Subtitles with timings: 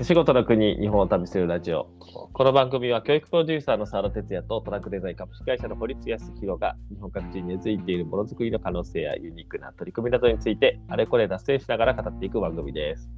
[0.00, 1.86] 手仕事の国、日本を旅するラジオ。
[2.32, 13.10] この番組は教育プロデューサーの沢田哲也とトラックデザイン株式会社の堀津康弘が日本各地に根付いているものづくりの可能性やユニークな取り組みなどについてあれこれ脱線しながら語っていく番組です。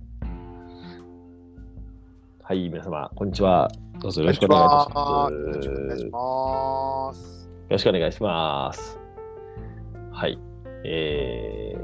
[2.42, 3.70] はい、皆様、こんにちは。
[4.00, 5.32] どうぞよろしくお願いいたします。
[5.32, 7.44] よろしくお願いします。
[7.46, 8.98] よろしくお願いします。
[10.10, 10.36] はい。
[10.84, 11.76] え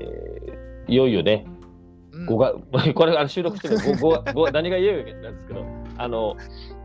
[0.89, 1.47] ー、いよいよね、
[2.29, 5.65] うん5月、 これあの収録してるの 5, 5, 5何が言うわけなんですけど、
[5.97, 6.37] あの、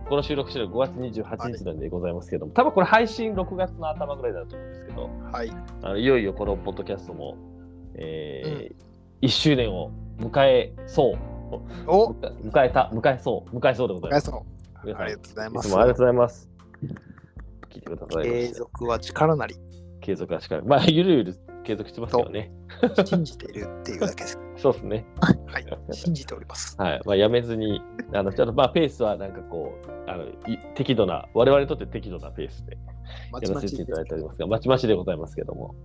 [0.10, 5.52] この収録してるの5月28日なんでございますけども、多分これ配信6月の頭ぐらいだと思うんですけど、はい。
[5.82, 7.38] あのいよいよこのポッドキャストも、
[7.96, 8.94] えー
[9.24, 9.90] 1周年を
[10.20, 11.18] 迎えそう。
[11.88, 14.30] お迎えた、迎えそう、迎えそうでございます。
[14.84, 16.50] 皆さんありがとうございますいつもありがとうございます。
[17.70, 18.48] 聞いてくださいま継。
[18.48, 19.56] 続は力なり、
[20.02, 20.64] 継続はしっかり。
[20.64, 22.52] まあ、ゆるゆる継続してますけどね。
[23.05, 24.40] 信じているっていうだけです。
[24.58, 25.05] そうですね。
[25.48, 25.66] はい。
[25.91, 26.76] 信じております。
[26.81, 27.02] はい。
[27.05, 27.81] まあ、やめずに、
[28.14, 32.78] あの、ちょっとまあ、ペースはなんかこう、あの、い適度な、我々にとって適度なペースで
[33.31, 35.75] まやらせていただいておりますが、まちまちでございますけども、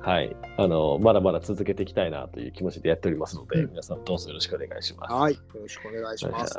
[0.00, 0.36] はい。
[0.56, 5.12] あの、まだまだ続けていきたいなという気持ちでやっておりますので、うん皆さんどうぞよろしくお願いします。
[5.12, 5.34] はい。
[5.34, 6.58] よろしくお願いします。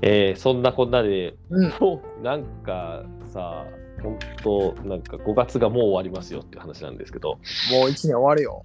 [0.00, 1.70] えーそんなこんなで、うん。
[1.80, 3.66] も うなんかさ、
[4.02, 7.38] 本当なんか5月がもう終わりますよっていう話なんですけど、
[7.70, 8.62] もう一年終わるよ。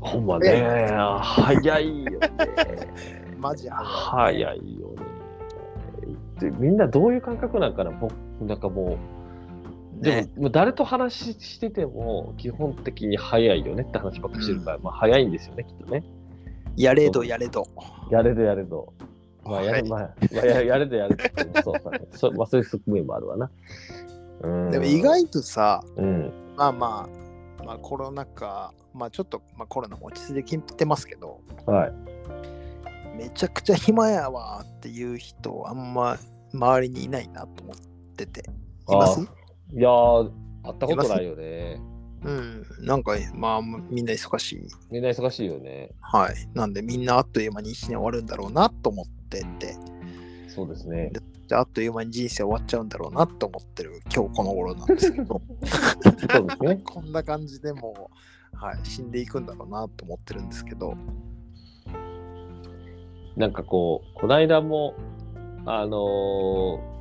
[0.00, 0.88] ほんまね、
[1.22, 2.30] 早いよね。
[3.38, 4.34] マジ早い。
[4.34, 4.96] 早いよね。
[6.40, 7.90] でみんなどういう感覚なんかな？
[7.92, 8.98] 僕なんかも
[10.00, 10.30] う、でね。
[10.36, 16.04] も誰と話してても基本的に早いよねって話ばっかりしてるから、まあ早いんですよね、きっとね。
[16.76, 17.64] やれどやれど。
[18.10, 18.92] やれどやれど。
[19.44, 22.06] まあやれ,、はいまあ、まあややれどやれどそうだね。
[22.10, 23.50] そまあそういう側面もあるわな。
[24.42, 27.08] うん、でも意外とさ、うん、まあま
[27.58, 31.92] あ、まあコロナ禍、まあちょっと、まあ、コロナも落ち着いてきてますけど、はい。
[33.16, 36.18] めちゃくちゃ暇やわっていう人、あんま
[36.52, 37.76] 周りにいないなと思っ
[38.16, 38.40] てて。
[38.40, 38.42] い
[38.92, 39.20] ます？
[39.20, 39.24] い
[39.80, 40.30] やー、
[40.62, 41.80] 会ったことないよね。
[42.24, 42.66] うん。
[42.80, 44.66] なんか、まあみんな忙しい。
[44.90, 45.90] みんな忙しいよね。
[46.00, 46.34] はい。
[46.54, 49.76] なんでみんなあっという間に1年終わるんだろうなと思ってて、
[50.48, 51.12] そうですね。
[51.48, 56.80] であっという間に人生終わっちゃうんだろうなと思ってる今日この頃なんですけど、 そうですね。
[56.84, 58.10] こんな感じでも
[58.52, 60.94] う、はい、死んでいくんだろうなと思ってるんですけど、
[63.36, 64.94] なんかこう、この間も、
[65.66, 66.94] あのー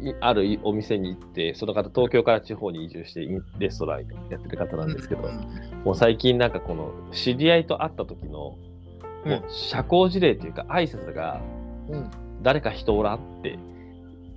[0.00, 3.28] いあるお店に行って、その方、東京から地方に移住して、
[3.58, 8.56] レストランやってる方なんですけど、うんもう最近なんかこの、知り合いと会った時の、
[9.24, 9.42] うん。
[9.48, 11.40] 社交辞令というか、挨拶が、
[11.88, 12.10] うん
[12.42, 13.58] 誰か人おらんっていう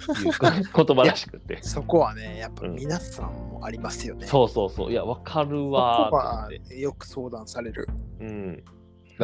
[0.75, 1.61] 言葉らしくて。
[1.61, 4.25] そこはね、やっぱうん皆さんもありますよね。
[4.25, 4.91] そうそうそう。
[4.91, 6.49] いや、わかるわ。
[6.69, 7.87] よく相談される。
[8.19, 8.63] うん。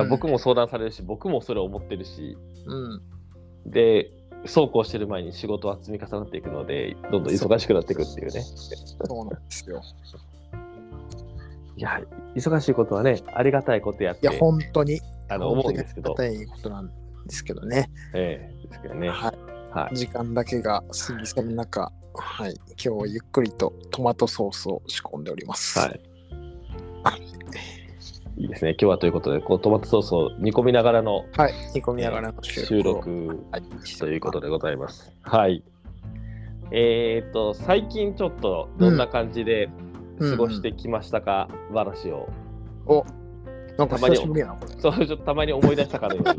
[0.10, 2.38] 僕も相談されるし、僕もそれを思ってるし、
[2.68, 3.02] うん。
[3.72, 4.12] で、
[4.46, 8.42] そうこうしてる前に仕事は積み重なっていくので、どんどん忙しくなっていくっていうね。
[8.42, 9.82] そうなんですよ。
[11.76, 12.02] いや、
[12.36, 15.00] 忙しいことはね、ありがたいことやっていや、、本当に、
[15.30, 16.92] あの思うんですけどありがたいことなんで
[17.30, 17.90] すけどね。
[18.14, 19.10] ええですけどね。
[19.10, 19.38] はい。
[19.72, 19.96] はい。
[19.96, 25.80] 時間だけが過ぎ去る中、はい、今日はゆっくりとトマトソースを仕込んでおります。
[25.80, 26.00] はい。
[28.38, 28.72] いいですね。
[28.72, 33.40] 今日はということで、こうトマトソースを煮込みながらのはい、煮込みながらの収録
[34.00, 35.12] ということでございます。
[35.22, 35.64] はい。
[36.72, 39.70] えーっと、最近ちょっとどんな感じで
[40.20, 42.30] 過ごしてきましたか、話を、
[42.86, 43.06] お
[43.78, 44.82] なんかたまに久しぶりやな、これ。
[44.82, 46.36] そうちょっとたまに思い出したからように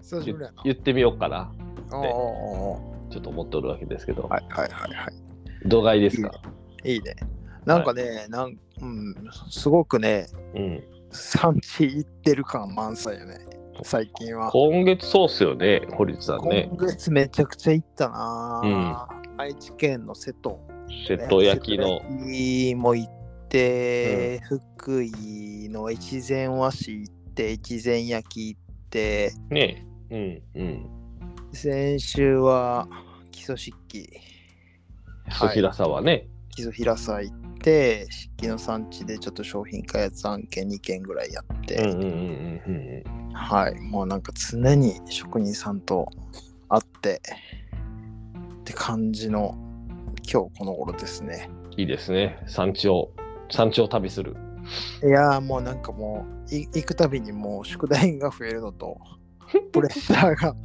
[0.00, 0.62] 久しぶりやな。
[0.64, 1.52] 言ってみようかな、
[1.90, 2.80] ちょ
[3.18, 5.08] っと思っておるわけですけど、ーはいはいはいは
[5.66, 6.30] 度外ですか？
[6.84, 6.92] い。
[6.94, 7.16] いいね。
[7.64, 9.14] なんかね、なんうん、
[9.48, 10.84] すごくね、うん。
[11.10, 13.38] 産地行ってる感満載よね、
[13.82, 14.50] 最近は。
[14.50, 16.68] 今月そうっすよね、堀内さんね。
[16.70, 19.08] 今月めちゃくちゃ行ったな、
[19.38, 20.58] 愛知県の瀬戸。
[21.06, 22.00] 瀬戸焼きの、
[22.76, 23.12] も行っ
[23.54, 28.60] て、福井の越前和紙行って、越前焼き行っ
[28.90, 30.86] て、ね、うん、うん。
[31.52, 32.88] 先週は
[33.30, 34.10] 基礎漆器。
[35.30, 46.08] そちらさはね、基礎平さ行って、漆器の産地でちょっと商品開発案件2件ぐらいやって、うんうんうんうんはい、もうなんか常に職人さんと
[46.68, 47.20] 会って
[48.60, 49.56] って感じの
[50.30, 51.48] 今日この頃ですね。
[51.66, 51.80] うん。
[51.80, 52.38] いいですね。
[52.46, 53.12] 産地を、
[53.50, 54.36] 産地を旅する。
[55.02, 58.98] いやーもうなんかもうい行くたびにもう宿題が増えるのと
[59.72, 60.56] プレッシャーが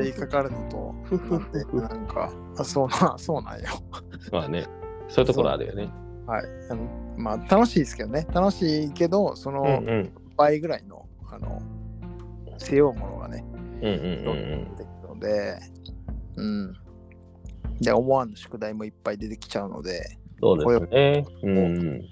[0.00, 3.66] 襲いかかるのとなんでなんかあそうな そうなんよ。
[4.32, 4.66] まあね、
[5.08, 5.88] そういうところあるよね。
[6.26, 6.44] はい。
[6.70, 6.82] あの
[7.16, 9.82] まあ楽しいですけどね楽しいけどその。
[10.36, 11.60] 倍ぐらいのあの
[12.58, 13.44] 背負うものがね
[13.82, 15.58] うんうんどんどん出てくるので、
[16.36, 16.72] うん。
[17.80, 21.24] で、思わぬ宿題もいっぱい出てきちゃうので、そうですね。
[21.42, 22.02] うん。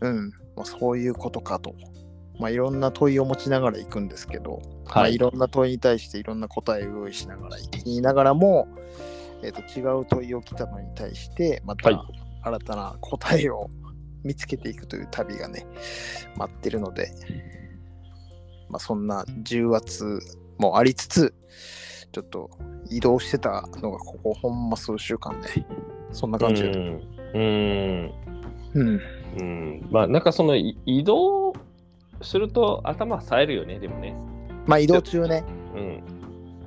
[0.00, 1.74] うん、まあ、そういうことかと。
[2.38, 5.18] まあ、いろんな問いを持ちながら行くんですけど、まあ、はいい。
[5.18, 8.68] ろんな問いに対していろんな答えを用意しながら言いながらも、
[9.42, 13.68] えー、と違う問いを来たのに対してまたはい新たな答えを
[14.22, 15.66] 見つけていくという旅がね
[16.36, 17.10] 待ってるので、
[18.68, 20.20] まあ、そんな重圧
[20.56, 21.34] もありつつ
[22.12, 22.48] ちょっと
[22.88, 25.48] 移動してたのがここほんま数週間ね
[26.12, 26.70] そんな感じで、
[27.36, 29.00] うん。
[29.36, 29.88] うん。
[29.90, 31.54] まあ、なんかそのい移動
[32.22, 34.14] すると頭冴えるよね、でもね。
[34.66, 35.44] まあ移動中ね
[35.74, 36.02] うん。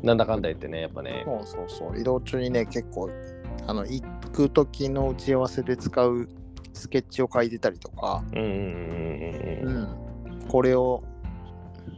[0.03, 1.23] なんだかんだ言ってね、やっぱね。
[1.25, 3.09] そうそうそう移動中にね結構
[3.67, 4.01] あの行
[4.31, 6.27] く時の打ち合わせで使う
[6.73, 8.59] スケッチを書いてたりとか、うんうんうんう
[9.65, 9.75] んうん。
[10.41, 11.03] うん、これを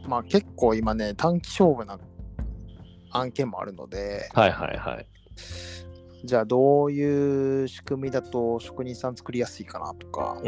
[0.08, 1.98] まあ結構今ね短期勝負な
[3.10, 5.06] 案件もあるのではいはいはい。
[6.24, 10.40] じゃあどういう仕組みだと職人さん作りやすいかなとか。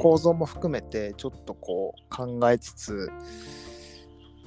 [0.00, 3.10] 構造も含めてちょっとこう考えつつ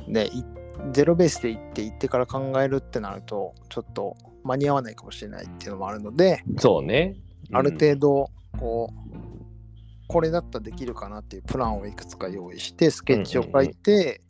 [0.08, 0.44] ねい
[0.92, 7.16] ゼロベースで行って行ってから考えるってなるとちょっと間に合わないかもしれないっていうのもあるので、そうね。
[7.52, 9.16] ある程度こう
[10.08, 14.22] これだったらできるかなっていうプランをいくつか用意してスケッチを書いて、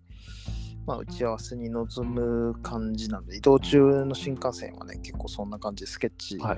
[0.85, 6.55] まあ、打ち合わせに臨む感じなんで移動中の新幹線はね結構そんな感じでスケッチは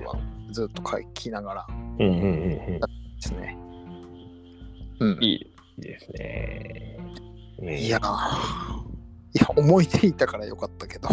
[0.52, 2.80] ずっと書きながらうんうんうんうん。
[2.80, 2.86] で
[3.20, 3.56] すね。
[5.00, 6.98] うん、いいですね。
[7.60, 8.88] うんいやー。
[9.34, 11.08] いや思いついたからよかったけど。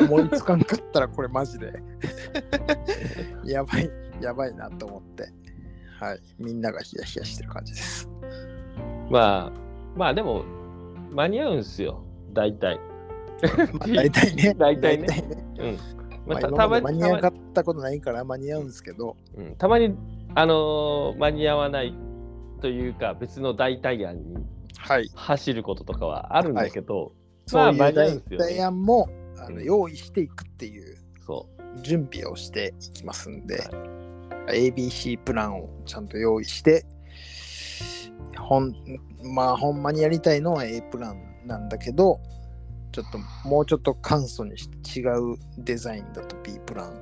[0.00, 1.72] 思いつかんかったらこれマジで。
[3.44, 3.90] やばい
[4.20, 5.28] やばいなと思って。
[5.98, 6.20] はい。
[6.38, 8.08] みんながヒヤヒヤしてる感じです。
[9.10, 9.52] まあ、
[9.96, 10.44] まあでも、
[11.12, 12.04] 間に合うんすよ、
[12.36, 12.78] 大体。
[13.78, 14.54] まあ、 大体ね。
[14.54, 15.06] 大体ね。
[15.58, 15.78] うん。
[16.26, 19.56] まあ、まあ、たまに間に合わなかったことないから間に合うんですけど、うん。
[19.56, 19.94] たまに、
[20.34, 21.94] あのー間に合わない
[22.60, 24.36] というか、別の代替案に
[24.78, 25.10] はい。
[25.14, 27.12] 走ることとかはあるんだけど、
[27.46, 28.62] そういう間に合うん代ですよね。
[28.62, 29.08] 替案も
[29.38, 29.64] あのうん。
[29.64, 30.96] 用意していくっていう
[31.26, 31.46] そ
[31.82, 33.62] 準備をしていきますんで、
[34.48, 36.84] ABC プランをちゃんと用意して、
[38.38, 38.74] ほん
[39.22, 42.20] まあ、ほんまにやりたいのは A プランなんだけど、
[42.92, 46.94] ちょっともうちょっと簡素にして違うデザインだと B プラン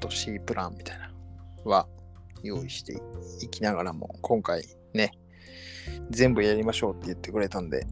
[0.00, 1.10] と C プランみたいな
[1.64, 1.86] のは
[2.42, 3.00] 用意して
[3.42, 4.62] いきながらも、今回
[4.92, 5.12] ね、
[6.10, 7.86] 全部やりましょうって言ってくれたんで、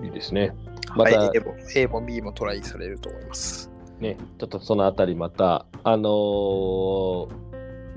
[0.00, 0.52] う、いいですね。
[0.96, 3.70] また、はい、A も A も B もトライされると思います。
[4.00, 7.55] ね、ちょっとそのあたりまた、あのー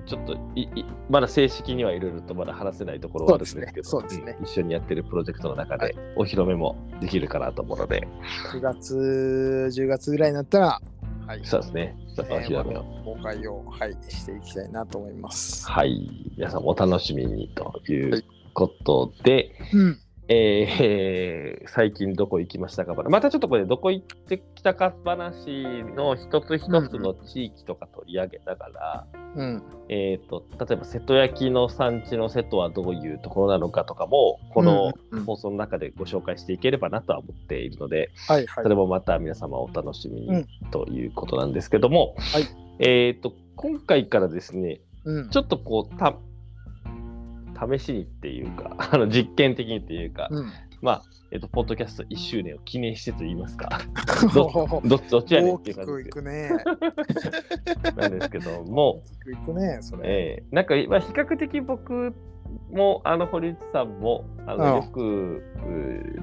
[0.09, 4.25] ちょっといいまだ正式にはいろいろとまだ話せないところはあるんですけど、ね。
[4.25, 4.37] ね。
[4.39, 8.07] ん一緒にやってるプロジェクトの中でお披露目もできるかなと思うので、
[8.51, 10.81] 9月、10月ぐらいになったら、
[11.27, 12.83] はい、そうですね、ちょっとお披露目を。
[13.05, 15.69] 公開を、はい、していきたいなと思います。
[15.69, 18.21] はい、皆さんもお楽しみにといはい。
[18.21, 18.23] う
[18.55, 19.99] ことで、うん。
[20.31, 22.93] えー最近どこ行きましたか？
[23.09, 29.63] またちょっとこれどこ行ってきたか話の一つ一つの地域とか取り上げながら、うん。
[29.89, 38.69] えー、と例えば瀬戸焼の産地の瀬戸はどういうところなのかとかもこのうんうん放送の中でご紹介していければなとは思っているので、はいはいそ。
[38.69, 42.43] れもまた皆様お楽しみにうんということなんですけども、はい
[42.79, 45.29] えー、と今回からですねうん。
[45.29, 46.15] ちょっとこうた
[47.77, 50.51] 試しにっていうかあの実験的にっていうか、うん。
[50.81, 53.81] まあ、えっ、と、ポッドキャスト1周年を記念してと言いますか、
[54.33, 56.49] どどどっちやねん大っていう感じくね。
[57.97, 60.01] なんですけども、大きくいくね、それ。
[60.05, 62.13] えーなんか、まあ、比較的僕
[62.71, 65.43] も、あの、堀内さんも、あのうんよく、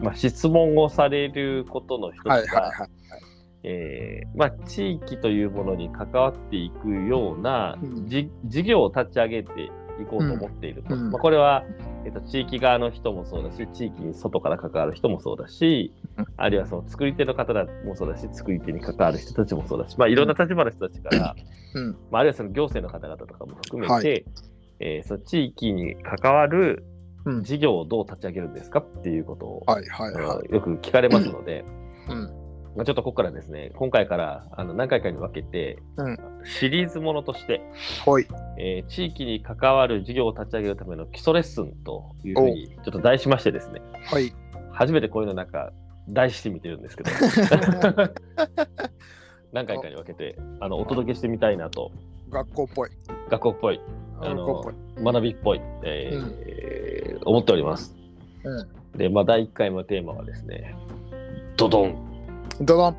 [0.03, 2.91] まあ、質問をされることの一つが、はいはいはい。
[3.69, 9.71] えーまあ、地域というものに関わっていくような、うんじ事業を立ち上げて
[10.03, 10.95] いこうと思っていると。
[10.95, 11.65] うんうんまあ、これは、
[12.05, 21.37] えっと、地域側の人もそうだし、地域に外から関わる人もそうだし、うんあるいはその作り手の方だもそうだし、作り手に関わる人たちもそうだし、まあ、いろんな立場の人たちから、
[21.75, 21.97] うん。
[22.11, 24.25] まあ、あるいはその行政の方々とかも含めて、はい
[24.79, 26.85] えーその地域に関わる
[27.25, 27.43] うん。
[27.43, 31.65] 事業をどう立ち上げるんですかっていうことを、はいはいはうんよく聞かれますので、
[32.09, 32.13] い。
[32.13, 32.46] うん。
[32.77, 37.61] まあ、ちょっとここからですね、今回からあの何回かに分けて、うんシリーズものとして、
[38.05, 38.27] ほい。
[38.59, 44.33] えー地域に関わる事業を立ち上げるための基礎レッスンというふうにちょっと題しましてですね、はい。
[44.71, 45.73] 初めてこういうのなんか
[46.09, 47.11] 題してみてるんですけど、
[49.53, 51.91] 何回かに分けてあのお届けしてみたいなと、
[52.31, 52.91] 学校っぽい。
[53.31, 53.81] 学校っぽい、
[54.21, 54.75] あ学校っぽい。
[55.03, 56.67] の学びっぽい、えー
[57.27, 57.95] 思っております。
[58.45, 58.69] うん。
[58.97, 60.75] で、まあ、第1回のテーマはですね、
[61.57, 62.06] ドドン、
[62.61, 62.91] ドドン。
[62.91, 62.95] っ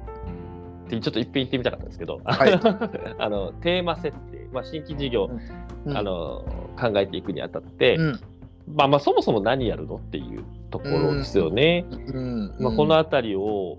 [0.90, 2.54] てちょっと一品言ってみたかったんですけど、はい。
[3.20, 5.30] あのテーマ設定、まあ、新規事業、
[5.86, 5.98] うん。
[5.98, 6.46] あの
[6.80, 8.20] 考えていくにあたって、うん。
[8.76, 11.86] まあ、まあそもそも何やるのっていうところですよね。
[12.14, 12.56] うん。
[12.60, 13.78] まあ、この辺りを、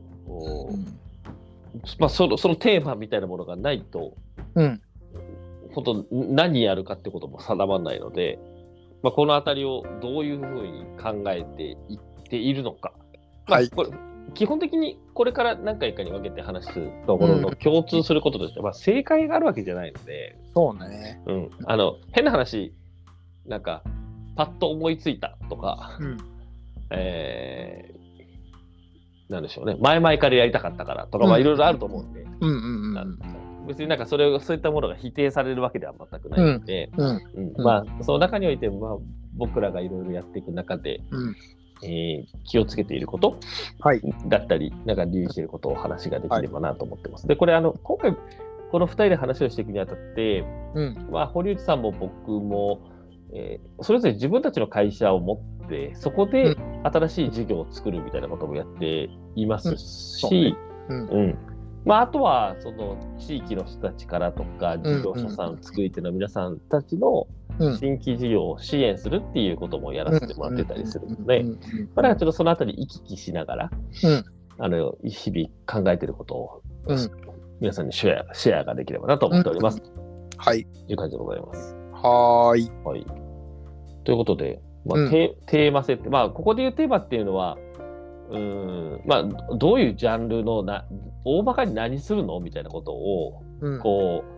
[1.98, 4.14] まあ、そのそのテーマみたいなものがないと
[4.54, 4.80] うん。
[5.72, 8.38] 本当何やるかってことも定まらないので、
[9.02, 12.92] まあ、この辺りをどういうふうに考えていっているのか、
[13.46, 13.70] まあはい。
[13.70, 13.90] これ
[14.34, 21.20] 基本的にこれから何回かに分けて話すところの共通することとして、まあ、正解があるわけじゃないので、そうね。
[21.26, 22.72] うん、あの変な話
[23.46, 23.82] なんか
[24.36, 26.16] パッと思いついたとか、うん。
[26.90, 27.98] えー
[29.28, 29.76] なんでしょうね。
[29.80, 33.18] 前々からやりたかったからとかいろいろあると思うんで、うんうんうなん
[33.66, 38.96] 別になんかそれをそういったものが否定されるわけでは全くないので、うんうんうんまあその中において、まあ、
[39.36, 41.36] 僕らがいろいろやっていく中で、うん
[41.82, 43.38] えー気をつけていること
[43.80, 44.00] はい。
[44.26, 47.26] だったりなんか留意していることをお話ができればなと思ってます。
[47.26, 48.16] でこれあの今回
[48.70, 50.44] この2人で話をしていくにあたって、
[50.74, 51.08] うん。
[51.10, 52.80] まあ、堀内さんも僕も、
[53.32, 60.56] えーそれぞれ自分たちの会社を持ってそこで新しい事業を作るみたいなこともやっていますし、
[61.84, 71.62] まあ、あとはその地域の人たちからとか事業者さん、作り手の皆さんたちのうん新規事業を支援するっていうこともやらせてもらってたりするので、うんまあ、
[71.96, 73.70] だからちょっとそのあたり行き来しながら、
[74.04, 74.24] うん
[74.60, 75.48] あの日々
[75.84, 77.10] 考えていることを、うん
[77.60, 79.82] 皆さんにシェアシェアができればなと思っております。
[80.36, 80.64] はい。
[80.86, 81.74] という感じでございます。
[81.92, 82.70] はーい。
[82.84, 83.04] はい。
[84.04, 87.56] ということで、まあうんテテーマ設定、まあ、ここで言うテーマっていうのは、
[88.30, 90.86] うーん、まあ、どういうジャンルのな、
[91.24, 92.38] 大まかに何するの？
[92.40, 94.37] みたいなことを、うんこう、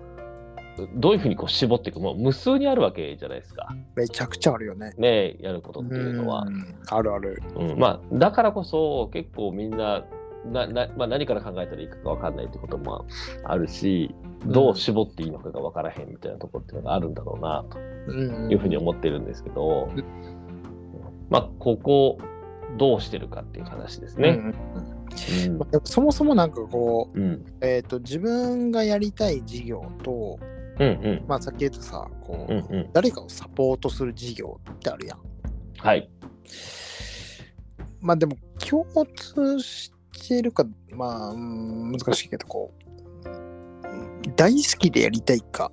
[0.94, 3.68] どういうふうにこう絞っていく、もう無数にあるわけじゃないですか。
[3.96, 4.92] めちゃくちゃあるよね。
[4.98, 6.44] ね、やることっていうのは。
[6.44, 7.42] んあるある。
[7.56, 10.04] うんまあ、だからこそ、結構みんな、
[10.46, 13.04] ななまあ、何から考えたらいいかが分かんないってことも
[13.44, 14.14] あるし、
[14.46, 20.04] どう絞っていいのかが分からへんみたいなところっていうのがあるんだろうなとうんいうふうに思ってるんですけど、うん
[21.28, 22.18] まあ、ここ
[22.78, 24.30] どうしてるかっていう話ですね。
[24.30, 24.54] うん
[25.84, 27.26] そもそもなんかこう、うん。
[27.26, 27.44] うん。
[27.60, 30.38] えっ、と、自分がやりたい事業と、
[30.80, 31.24] うんうん。
[31.28, 32.90] まあさっき言ったさ、こう、うんうん。
[32.92, 35.18] 誰かをサポートする事業ってあるやん。
[35.78, 36.10] はい。
[38.00, 38.84] まあでも共
[39.14, 39.92] 通し
[40.28, 42.72] てるか、まあ、うん難しいけど、こ
[43.24, 45.70] う、大好きでやりたいか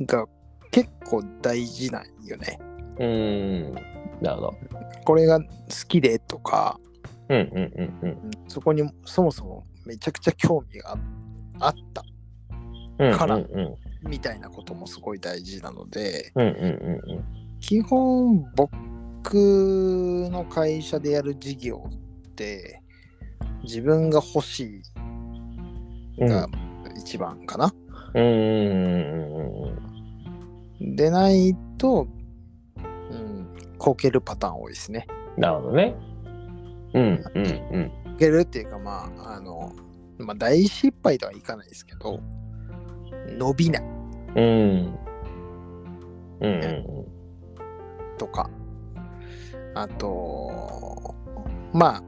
[0.00, 0.26] が
[0.70, 2.58] 結構大事なんよね。
[2.98, 3.74] うーん。
[4.22, 4.54] なるほど。
[5.04, 5.46] これが好
[5.88, 6.80] きでとか、
[7.28, 8.08] うんうんうんうん。
[8.08, 10.92] うんそこにそもそもめちゃくちゃ興味が
[11.60, 12.02] ああった
[12.98, 17.24] うんからうんうんみたいなこともすごい大事なので、うんうんうん
[17.60, 18.70] 基本僕
[20.30, 21.90] の会社でやる事業
[22.28, 22.80] って
[23.64, 24.80] 自分が欲し
[26.18, 26.26] うん。
[26.26, 26.48] いが
[26.96, 27.74] 一番かな。
[28.14, 29.62] うんうんうん
[30.80, 32.06] うんでないと、
[33.10, 35.06] うん、こけるパターン多いですね。
[35.36, 35.94] なるほどね。
[36.94, 37.90] うんうんうん。
[38.12, 39.72] こけるっていうかまあ、あの、
[40.18, 42.20] まあ大失敗とはいかないですけど、
[43.36, 43.82] 伸びない
[44.36, 44.98] うん。
[46.40, 47.08] うんうん
[48.18, 48.50] とか、
[49.74, 51.14] あと、
[51.72, 52.02] ま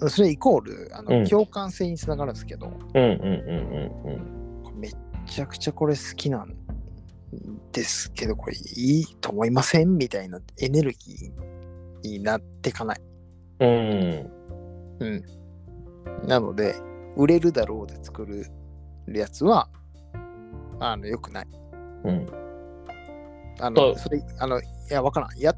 [0.00, 6.56] あ、それイコールあの、うん共感性につながるんですけど、うんうんうんうんめっちゃくちゃこれ好きなん
[7.72, 13.00] ですけど、これいいと思いませんみたいなエネルギーになってかない。
[13.60, 13.68] うん。
[13.68, 15.24] うん。
[16.20, 16.26] うん。
[16.26, 16.74] なので、
[17.16, 18.46] 売れるだろうで作る
[19.08, 19.68] やつは、
[20.84, 21.46] あの、良くない。
[22.04, 22.28] うん。
[23.60, 25.38] あの、それ、あの、いや、わからん。
[25.38, 25.54] や、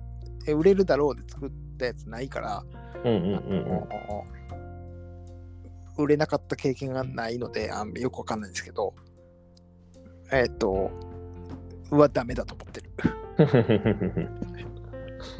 [0.46, 2.62] え売れるだろうで作ったやつないから、
[3.04, 3.32] うんうんうんう
[6.00, 6.04] ん。
[6.04, 8.94] 売れなかった経験がないので、あよくわかんないんですけど、
[10.30, 10.90] えっ、と、
[11.90, 12.90] はダメだと思ってる。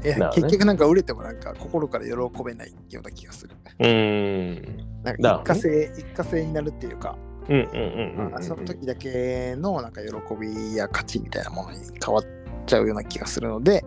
[0.03, 2.13] いやね結局なんか売れてもなんか心から喜
[2.43, 3.55] べないような気がする。
[3.81, 5.03] うん。
[5.03, 10.09] なんか一過性、一過性になるっていうか、うんうんうんその時だけのなんか喜
[10.41, 12.25] びや価値みたいなものに変わっ
[12.67, 13.85] ちゃうような気がするので、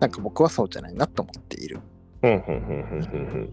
[0.00, 1.80] なんか僕はそうじゃないなと思っている。
[2.22, 3.52] うんうんうんうんうんうん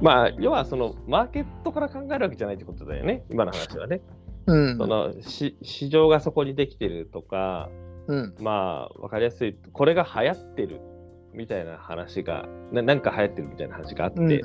[0.00, 4.00] まあ、要はそのマーケットから考えるわけじゃないってことだよね、今の話はね。
[4.46, 4.76] うん。
[4.76, 7.70] そのし市場がそこにできてるとか、
[8.06, 8.34] うん。
[8.40, 10.80] まあ、わかりやすい、これが流行ってる
[11.32, 14.42] みたいな話が、ななんか流行ってるみたいな話があって。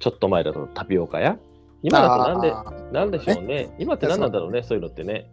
[0.00, 1.38] ちょっと前だとタピオカや
[1.82, 2.54] 今だとなんで
[2.92, 3.74] なんでしょうね。
[3.78, 5.30] 今って何なんだろうね、そういうのってね。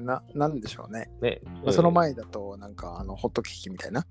[0.00, 1.10] な、なんでしょうね。
[1.20, 4.06] ねまあその前だと、なんか、あの、ホットケーキみたいな、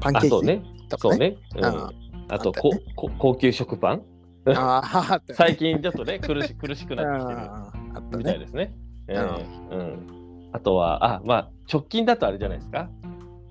[0.00, 0.28] パンケーキ？
[0.30, 0.62] とかね。
[0.98, 1.36] そうね。
[1.56, 1.92] うん、あ
[2.28, 4.02] あとここ高級食パン？
[4.46, 8.38] あ最近ちょっとね、苦し 苦しくなってきてるみたいね。
[8.40, 8.74] ですね。
[9.08, 12.90] うん、あとは、あ、まあ、直近だとあれじゃないですか？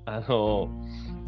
[0.06, 0.68] あの、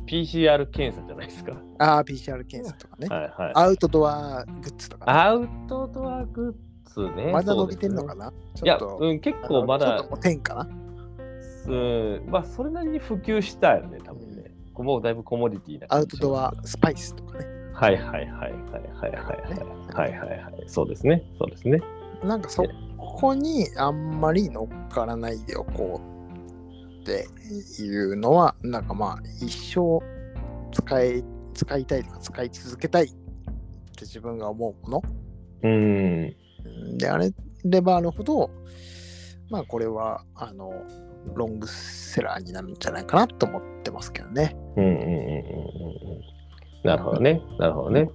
[0.05, 1.53] PCR 検査じゃないですか。
[1.79, 3.07] ああ、PCR 検査とかね。
[3.07, 3.51] はいはい。
[3.55, 5.19] アウトドアグッズとかね。
[5.19, 6.55] アウトドアグ
[6.85, 7.31] ッズね。
[7.31, 8.31] まだ伸びてんのかな？
[8.31, 10.69] ねいや、うん、結構まだちょっと、もう10かな？
[11.67, 14.51] うん、まあ、それなりに普及したよね、多分ね。
[14.77, 17.45] もうだいぶコモディティなアウトドアスパイスとかね。
[17.73, 18.51] はいはいはいはいはい
[18.91, 19.11] はいはい
[19.93, 21.81] はいはいはいそうですねそうですね
[22.23, 22.63] なんかそ
[22.97, 26.10] こにあんまり乗っからないでおこう
[27.01, 27.25] って
[27.81, 29.99] いうのは、なんかまあ一生
[30.71, 33.15] 使い使いたいとか使い続けたいって
[34.01, 35.01] 自分が思うもの。
[35.63, 36.35] うん。
[36.63, 37.31] うんであれ
[37.65, 38.51] ればあるほど、
[39.49, 40.71] まあこれはあの
[41.35, 44.55] ロングセラーになるんじゃないかなと思ってますけどね。
[44.77, 45.05] うんうんうんうん。
[45.05, 46.21] うんうん
[46.83, 47.41] なるほどね。
[47.59, 48.09] なるほどね。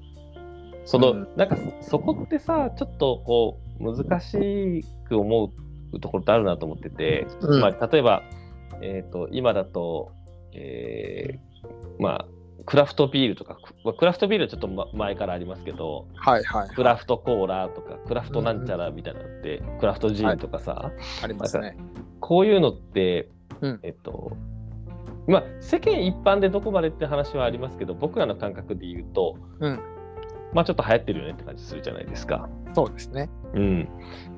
[0.84, 1.28] その、うん。
[1.36, 5.52] なんかそそこってさちょっとこう難しく思
[5.92, 7.60] うところってあるなと思ってて、うん。
[7.60, 8.22] まあ、例えば、
[8.82, 10.12] えー、と今だと、
[10.52, 11.46] えー
[11.98, 12.26] まあ
[12.64, 20.90] クラフトビールとかククラフトビールはちょっとま前からありますけどはいはい、クラフトコーラとかクラフトなんちゃらみたいなのって、クラフトジーンとかさ、
[21.22, 21.76] ありますね。
[22.20, 23.30] こういうのって、
[23.60, 23.80] うん。
[23.82, 24.36] えっと、
[25.28, 29.80] まあ、世間一般でどこまでって話はありますけど、僕らの感覚で言うと、うん
[30.52, 32.48] まあちょっと流行ってるよねって感じするじゃないですか。
[32.74, 33.28] そうですね。
[33.54, 33.88] うん。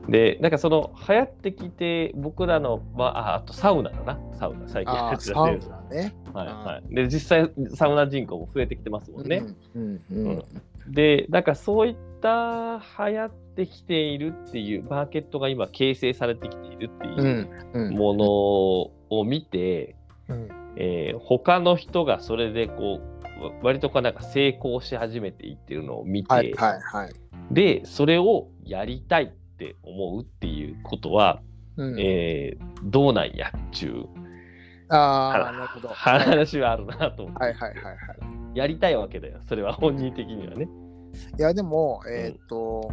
[0.09, 5.45] で、なんかその流行ってきて、僕らの、まあ、ああとサウナだな、サウナ、最近流行ああ、ってサウ
[5.91, 6.15] ナね。
[6.33, 6.95] はいはい。
[6.95, 9.45] で、実際、サウナ人口も増えてきてますもんね。
[9.75, 10.43] うんうんうん
[10.91, 19.97] で、なんかそういった流行ってきているっていう、マーケットが今形成されてきているっていううんうんものを見て、
[20.29, 23.18] うんえー他の人がそれでこうわ
[23.63, 27.13] 割とこうなんか成功し始めていってるのを見て、はいはいはい。
[27.51, 31.41] でそれをやりたいって思うっていうことは、
[31.77, 34.07] うんえーどうなんやっちゅう
[34.89, 35.89] ああ、なるほど。
[35.89, 37.97] はい話はあるなと思って、はいはいはいはい。
[38.55, 40.69] やりたいわけだよそれは本人的にはね。
[41.39, 42.91] いや、でも、えーっと、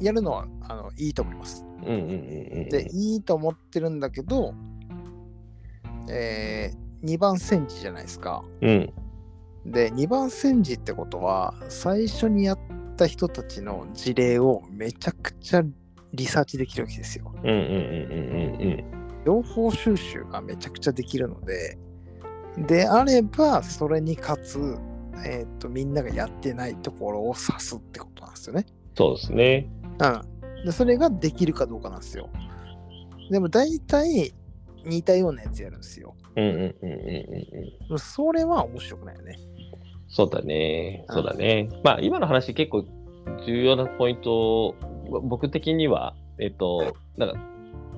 [0.00, 1.64] やるのはあのいいと思います。
[1.82, 2.06] うんうんうんう
[2.66, 4.54] ん、で、いいと思ってるんだけど、
[6.10, 8.44] えー、2番煎じじゃないですか。
[8.60, 8.92] うん
[9.66, 12.58] で、2番煎じってことは、最初にやっ
[12.96, 15.62] た人たちの事例をめちゃくちゃ
[16.12, 17.32] リサーチできるわけですよ。
[17.42, 21.78] うんうんうんうん情報収集がめちゃくちゃできるので、
[22.58, 24.76] であれば、それにかつ、
[25.24, 28.66] えーっと、みんながやってないところを指すってことなんですよね。
[28.94, 29.70] そうですね。
[29.98, 30.66] うん。
[30.66, 32.28] で、それができるかどうかなんですよ。
[33.30, 34.34] でも大体
[34.84, 36.13] 似たようなやつやるんですよ。
[36.36, 36.98] うんうんうんうん
[37.88, 37.98] うんうん。
[37.98, 39.38] それは面白くないよね。
[40.08, 41.04] そうだね。
[41.10, 41.68] そうだね。
[41.82, 42.84] まあ今の話結構
[43.46, 44.74] 重要なポイント、
[45.22, 47.40] 僕的には、えっと、なんか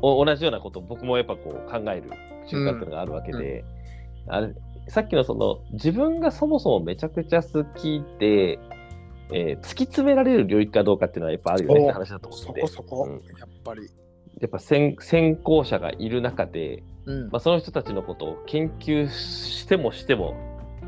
[0.02, 2.10] お同じようなことを僕もやっぱこう考える
[2.46, 3.64] 習慣っていうのがあるわけで、
[4.28, 4.54] あれ
[4.88, 8.58] さっきのその自分がそもそもめちゃくちゃ好きで、
[9.32, 13.82] えー突き詰められる領域かどうかっていうのはやっぱあるよねって話だと思そっててこそこ、うんやっぱり。
[14.38, 17.22] やっぱ先先行者がいる中で、うん。
[17.30, 20.36] まあ、その人たちのことを研究してもしても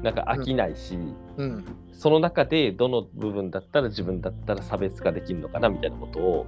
[0.03, 0.99] なんか飽きないし、
[1.37, 1.65] うん。
[1.93, 6.47] その中でどの部分だったら自分だったら差別化できるのかなみたいなことを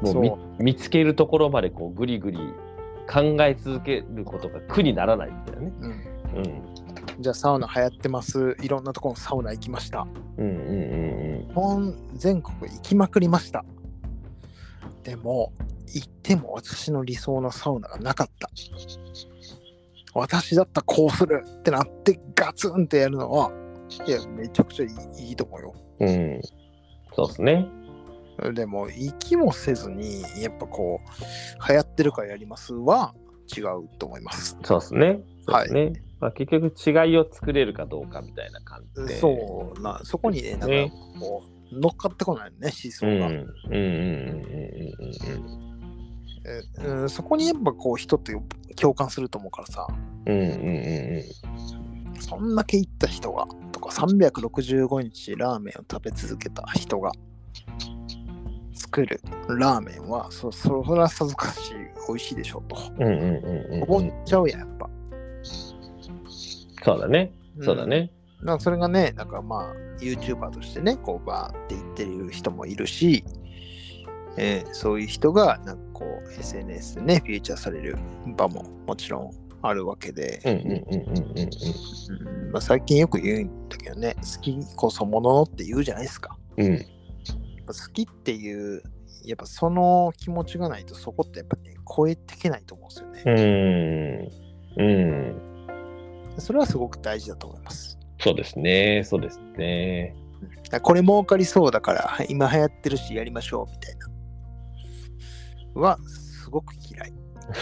[0.00, 2.38] もう見そう見つけるところまでこうぐりぐり
[3.10, 5.72] 考え続けることが苦にならないみたいなね。
[5.80, 5.90] うん。
[5.90, 6.78] うん
[7.20, 8.56] じゃあサウナ流行ってます。
[8.62, 10.06] いろんなところのサウナ行きました。
[10.36, 13.64] うんうんうん日本全国行きまくりました。
[15.02, 15.52] でも、
[15.94, 18.50] 行っても私の理想のサウナがなかった。
[20.14, 23.52] 私だったらこうするってなってガツンってやるのは、
[24.06, 25.74] いや、めちゃくちゃいいいいと思うよ。
[26.00, 26.08] うん。
[26.08, 26.40] うん。
[27.14, 27.68] そうですね。
[28.54, 33.14] でも、行きもせずに、やっぱこう、流行ってるからやりますは
[33.56, 34.56] 違うと思います。
[34.62, 35.20] そうですね。
[35.46, 35.92] そうですね。
[36.20, 39.18] まあ、結局違いを作れるかどうかみたいな感じで。
[39.18, 43.12] そうな、そこにね、なんねかこう、乗っかってこないのね、思想うん。
[43.12, 43.26] うんが。
[43.26, 45.67] うんうんうんうんえ
[46.84, 48.34] うん、そこにやっぱこう、人って
[48.76, 49.86] 共感すると思うからさ、
[50.26, 50.34] うん。
[50.34, 50.56] うんうん
[51.16, 51.24] うん
[52.20, 57.12] そんだけ行った人が、とか365日ラーメンを食べ続けた人が
[58.74, 61.72] 作るラーメンは、そそそれはさぞかし
[62.08, 62.76] 美味しいでしょうと。
[62.98, 63.06] うん。
[63.06, 64.24] うんうんうんうん思っうん。
[64.24, 64.90] ちゃうやん、やっぱ。
[66.84, 67.32] そうだね。
[67.62, 68.10] そうだね。
[68.40, 73.24] だからそれがね、なんかまあ、YouTuber としてね、こう、バーって言ってる人もいるし、
[74.36, 77.96] えーそういう人が、なんかこう、SNS でね、フィーチャーされる
[78.36, 86.78] 場ももちろんあるわけで、うんうんうんうんうんうんまあ、最近よく言うんだけどね好きこそもののって言うじゃないですかうん。
[87.66, 88.82] 好きっていう
[89.24, 94.30] やっぱその気持ちがないとそこってやっぱね超えていけないと思うんですよね、
[94.78, 94.84] うん。
[94.84, 94.88] う
[96.36, 96.40] ん。
[96.40, 99.02] それはすごく大事だと思いますそうですね。
[99.04, 100.14] そうですね。
[100.72, 103.97] あこれ儲かりそうだからはい今流行ってるしやりましょうみたいな
[105.80, 107.12] はすごく嫌い。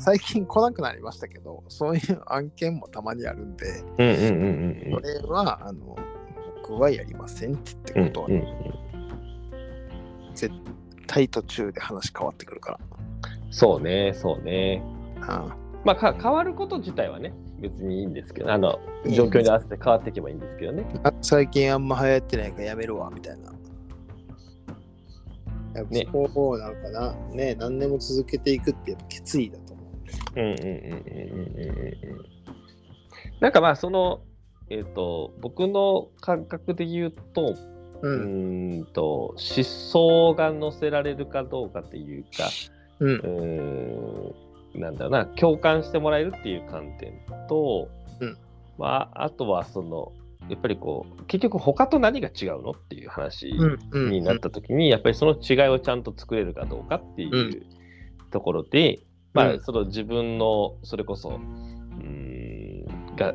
[0.00, 4.12] 最近来なくなりましたけどそういう案件もたまにあるんでうんうん
[4.92, 5.96] うんそれはあの
[6.62, 8.42] 僕はやりませんって言ってことはうんうん
[10.34, 10.52] 絶
[11.06, 12.80] 対途中で話変わってくるか
[13.50, 14.82] そうね、そうね。
[15.20, 15.52] ら、うん
[15.84, 20.86] まあか、変わること自体はね、別にいいんですけど、あの、状況に合わせて変わっていけばいいんですけどね。
[21.02, 23.52] あ最近あんま流行ってないからやめるわみたいな。
[25.74, 29.78] やっぱねそこをなんかな、ね、何年も続けていくってやっぱ決意だと思
[30.36, 32.38] うんうんうんうんうんうんうん。
[33.40, 34.22] なんかまあ、その、
[34.70, 37.54] えっ、と、僕の感覚で言うと、
[38.02, 38.16] う。
[38.16, 38.86] ん。
[38.92, 42.48] と、思想が乗せられるかどうかっていうか、
[43.00, 44.34] うんう。
[44.74, 47.12] ーん、なんだろうな、共感してもらえるっていう観点
[47.48, 47.88] と、
[48.20, 48.36] うん
[48.76, 50.12] まあ、あとはその、
[50.48, 53.52] やっぱりこう、結局他と何が違うのっていう話。
[53.92, 57.62] になった時に、やっぱりその違いをちゃんと作れるかどうかっていう
[58.30, 59.00] ところで、
[59.34, 63.34] まあ、うんその自分の、それこそ、うーん、が、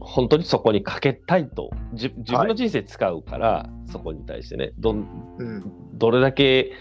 [0.00, 5.98] 本当にそこにかけたいと、じ自分の人生使うから、そこに対してね、どんうん。
[5.98, 6.72] どれだけ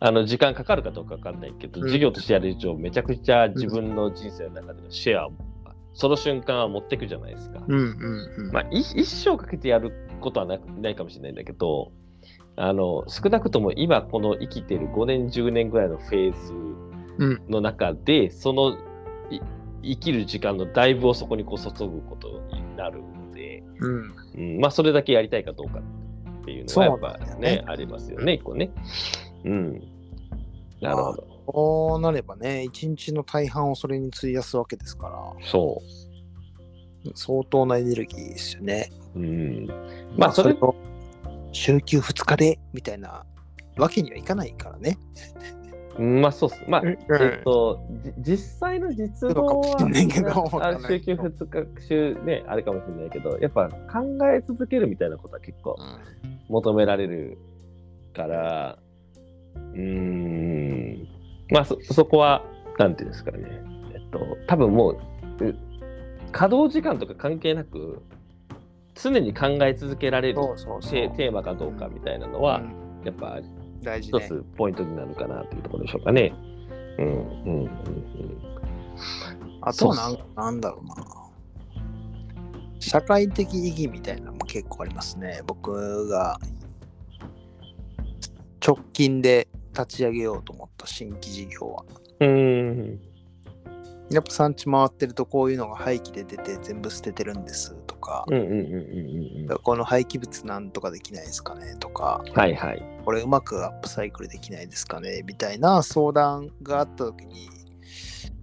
[0.00, 5.32] あの時間かかるかどうかわかんないけど、うん事業としてやる以上、めちゃくちゃ自分の人生の中でのシェアを、
[5.98, 7.60] その瞬間は持っていくじゃないですか。
[7.66, 7.76] うん。
[7.76, 8.44] うん。
[8.46, 8.52] うん。
[8.52, 11.90] まあ、い一生かけてやることはなないかもしれないんだけど、
[12.54, 16.52] あの少なくとも今この生きてる5年、10年ぐらいのフェーズ
[17.18, 17.42] うん。
[17.50, 18.78] の中で、その
[19.28, 19.40] い
[19.82, 24.14] 生きる時間のだいぶをそこにこう注ぐことになるので、うん。
[24.36, 28.70] うん、まあそれだけやりたいかどうかっていうのはやっぱねねありますよね、一個ね。
[29.44, 29.82] うん。
[30.80, 31.27] なるほど。
[31.50, 35.80] こうなればね、一日の大半をそれに費やすわけですから、そ
[37.14, 38.90] 相当なエネルギーですよね。
[39.16, 39.18] う。
[39.18, 39.66] うん。
[40.18, 40.74] まあそれを
[41.52, 43.24] 週休2日でみたいな
[43.78, 44.98] わけにはいかないからね。
[45.98, 46.62] まあそうっす。
[46.68, 55.78] まあ、うんえっと、じ実際の実動は週休2日週ね、あれかもしれないけど、やっぱ考え続けるみたいなことは結構
[56.50, 57.38] 求められる
[58.14, 58.78] から、
[59.56, 60.47] うーん、
[61.50, 62.44] まあそそこは、
[62.78, 63.38] なんていうんですかね、
[63.94, 65.56] えっと、多分もう、う
[66.32, 68.02] 稼働時間とか関係なく、
[68.94, 70.40] 常に考え続けられる
[70.82, 73.40] テテーマかどうかみたいなのは、うんやっぱ
[73.82, 74.18] 大事ね。
[74.18, 76.32] 一つポイントになるかなというところでしょうかね。
[76.98, 77.68] うんうんうんうん。
[79.62, 80.94] あとはなんなんだろうな。
[82.80, 85.42] 社会的意義みたいなのも結構ありますね。
[85.46, 86.38] 僕が
[88.64, 91.84] 直近で立ち上げようと思った新規事業は。
[92.20, 93.00] うん
[94.10, 102.32] やっぱ産地回ってるとこういうのが廃棄で出て全部捨ててるんですとか、うんうんうんうんうんこの廃棄物なんとかできないですかねとか、うん。
[102.32, 102.82] はいはい。
[103.04, 107.48] これうまくアップサイクルできないですかねみたいな相談があった時に、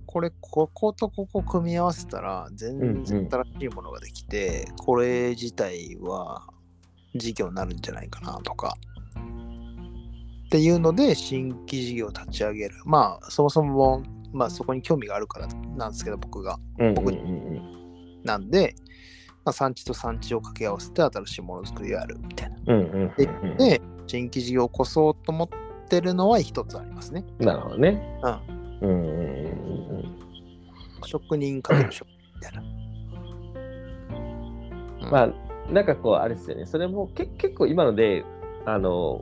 [0.06, 6.48] これこことここ組み合わせたら全然新しいものができて、これ自体は
[7.16, 8.78] 事業になるんじゃないかなとか。
[10.56, 12.76] っていうので新規事業を立ち上げる。
[12.86, 16.58] まあそもそも、まあ、そこに興味があるからなんですけど僕が。
[16.96, 18.74] 僕うんなんで、
[19.44, 22.56] まあ、産地と産地を掛け合わせて新しいものづくりをやるみたいな。
[22.58, 25.50] でうんで、新規事業を起こそうと思っ
[25.90, 27.26] てるのは一つありますね。
[27.40, 28.02] なるほどね。
[28.82, 28.90] うん。
[28.90, 30.16] うんうんうんうん
[31.04, 32.62] 職人かける職人みたいな。
[35.06, 35.12] うん。
[35.12, 36.66] まあなんかこうあれですよね。
[36.66, 38.24] それもけ結構今ので
[38.66, 39.22] あの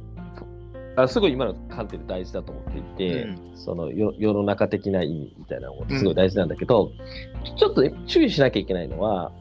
[0.95, 6.91] あすごい今の観点で大事だと思っていて、うその世世の中的な意味みたいなのもすごい大事なんだけど、
[7.57, 9.31] ちょっと注意しなきゃいけないのは、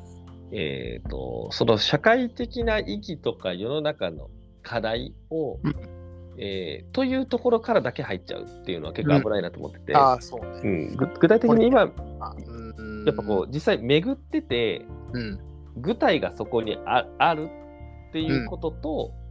[0.50, 4.30] えー、とその社会的な意義とか世の中の
[4.62, 5.74] 課題を、うん。
[6.38, 10.96] えーというところからだけ入っちゃうっていうのは結構危ないなと思ってて、ああ、そううね。
[11.20, 11.90] 具体的に今やっ
[13.14, 15.38] ぱこう実際巡っててうん。
[15.76, 17.50] 具体がそこにあある
[18.08, 19.21] っていうことと、ぐ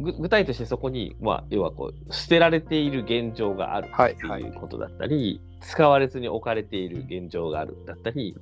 [0.00, 4.42] 具体としてそこに、まあ、要はこう捨てられている現状があるってはいはい。
[4.42, 8.36] いうことだったり、使われずに置かれている現状があるだったり、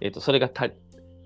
[0.00, 0.74] えー、とそれが足り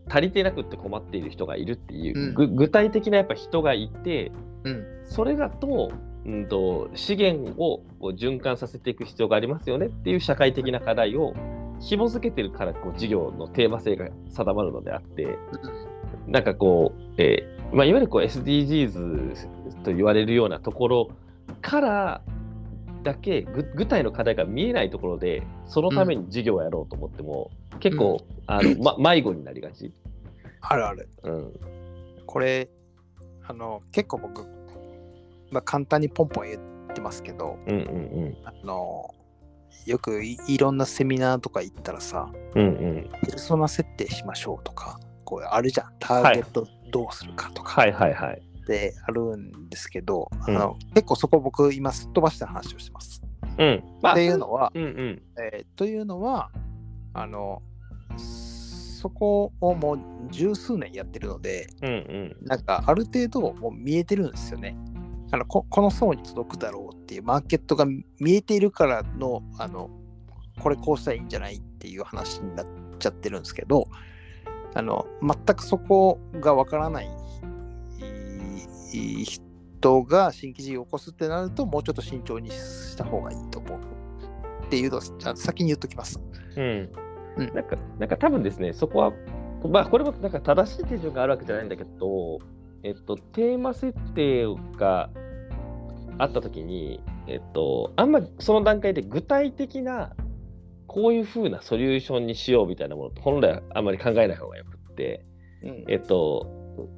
[0.08, 2.34] 足りてなくって困っている人がいるっていう、うん。
[2.34, 4.32] ぐ具体的なやっぱ人がいて
[4.64, 4.84] うん。
[5.06, 5.92] それがと
[6.26, 11.34] うんと、資源を循環させていく必要がありますよねっていう社会的な課題を
[11.80, 15.38] 紐付けてるからこう授業のテーマ性が定まるのであって、
[16.26, 21.10] なんかこう、えーまあ、いわゆるこう SDGs と言われるようなところ
[21.62, 22.22] から
[23.02, 29.92] だけ具具体の課題が見えないところでそのために授業をやろうと思っても、結構、あのま、迷子になりがち。
[30.60, 31.08] あるある。
[31.22, 31.52] うん
[32.26, 32.68] これ、
[33.44, 34.46] あの、結構僕、
[35.50, 39.12] まあ、簡単にポンポン言ってますけど、うんうんあの、
[39.84, 45.92] よくいいろんなセミナーとか行ったらさ、うんうんペルソナ設定しましょうとか、こうあるじゃん。
[45.98, 48.42] ターゲットどうするかとかはいはいはい。
[48.60, 53.22] ってあるんですけど、うんあの結構そこ僕今すっ飛ばした話をしてます。
[53.58, 53.82] うん。
[54.00, 55.22] まあ、っていうのは、うんうん。
[55.38, 56.50] えーというのは、
[57.14, 57.62] あの、
[58.16, 59.98] そこをもう
[60.30, 61.92] 十数年やってるので、うんう
[62.42, 62.46] ん。
[62.46, 64.76] なんかある程度もう見えてるんですよね。
[65.32, 69.88] あのここの層に届くだろうっていうマーケットが見えているからのあの
[70.60, 72.66] これこうしたらいいんじゃないっていう話になっ
[72.98, 73.86] ちゃってるんですけど
[74.74, 77.08] あの全くそこがわからない
[78.92, 83.80] 人が新規事業を起こすってなるともうちょっと慎重にした方がいいと思う
[84.66, 86.20] っていうのをあ先に言っときます。
[86.56, 86.90] うん
[87.36, 89.12] うんなんか、なんか多分ですね、そこは、
[89.68, 92.38] まあ、これもなんか正しい手順があるわけじゃないんだけど、
[92.82, 95.10] えっと、テーマ設定が
[96.18, 100.12] あったときに、えっと、あんまその段階で具体的な、
[100.90, 105.24] こういうふうなソリューションにしようみたいなものって本来はあんまり考えない方がよくって、
[105.62, 105.84] うん。
[105.86, 106.48] えっと、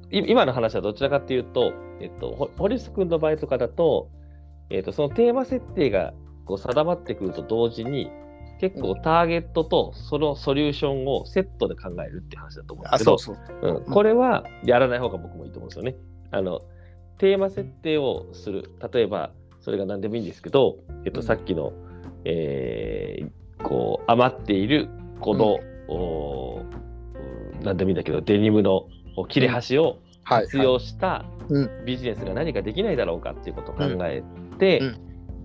[0.09, 4.09] い今の話はどちらかというと、えっと、ほ堀須君の場合とかだと、
[4.71, 8.09] えっと、そのテーマ設定がこう定まってくると同時に、
[8.59, 13.37] 結構ターゲットとそのソリューションをセットで考えるって話だと思うんですけど、うそう。
[13.61, 15.95] うん、これはやらない方が僕もいいと思うんですよね。
[16.31, 16.61] あの
[17.19, 21.27] テーマ設定をする、例えばそれが何でもいいんですけど、えっと、うん。
[21.27, 21.73] さっきの、
[22.25, 27.63] えーこう余っているこの、うん。
[27.63, 28.87] 何でもいいんだけど、デニムの
[29.29, 34.23] 切れ端をはい、活用したうビジネスが何かできないだろうかっていうことを考え
[34.57, 34.97] て、うん。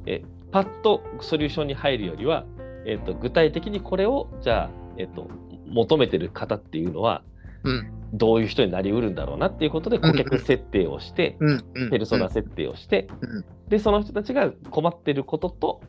[0.07, 2.47] えパッとソリューションに入るよりは、
[2.87, 5.29] えっと具体的にこれをじゃあ、えっと
[5.67, 7.23] 求めてる方っていうのは
[7.65, 7.93] うん。
[8.15, 11.65] どういう人になりうるんだろうなっていうことで顧客設定をして、うん。
[11.75, 11.91] うん。
[11.91, 13.45] ペルソナ設定をして、うん。
[13.69, 15.81] でその人たちが困ってることと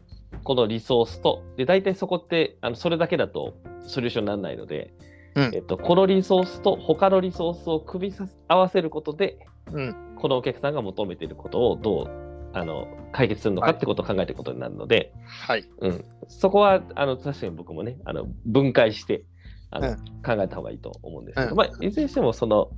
[0.43, 4.93] このリソースとで大体そこってあのそれだけだとソリューションにならないので、
[5.35, 5.51] うん。
[5.53, 8.15] えっと、このリソースと他のリソースを組み
[8.47, 9.39] 合わせることで
[9.71, 9.95] うん。
[10.15, 13.77] このお客さんが求めていることをどうあの解決するのかはい。
[13.77, 15.13] ってことを考えていくことになるので、
[15.47, 15.65] はい。
[15.81, 19.23] うん、そこはあの確かに僕もねあの分解して
[19.71, 19.97] あの、うん。
[20.23, 21.55] 考えた方がいいと思うんですけど、うん。
[21.57, 22.71] まあ、いずれにしてもその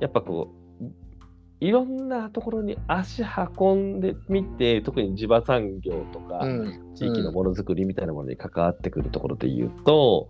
[0.00, 0.61] やっぱこう
[1.62, 6.94] いろんなところに足運んでみて特に地場産業とか、うん。
[6.94, 10.28] 地域のものづくりみたいなものに関わってくるところで言うと、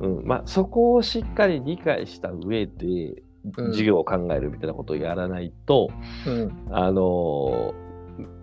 [0.00, 3.22] うんまあ、そこをしっかり理解した上で
[3.56, 3.66] うん。
[3.72, 5.90] 授業を考えるみたいなことをやらないと、
[6.26, 6.68] うん。
[6.70, 7.74] あの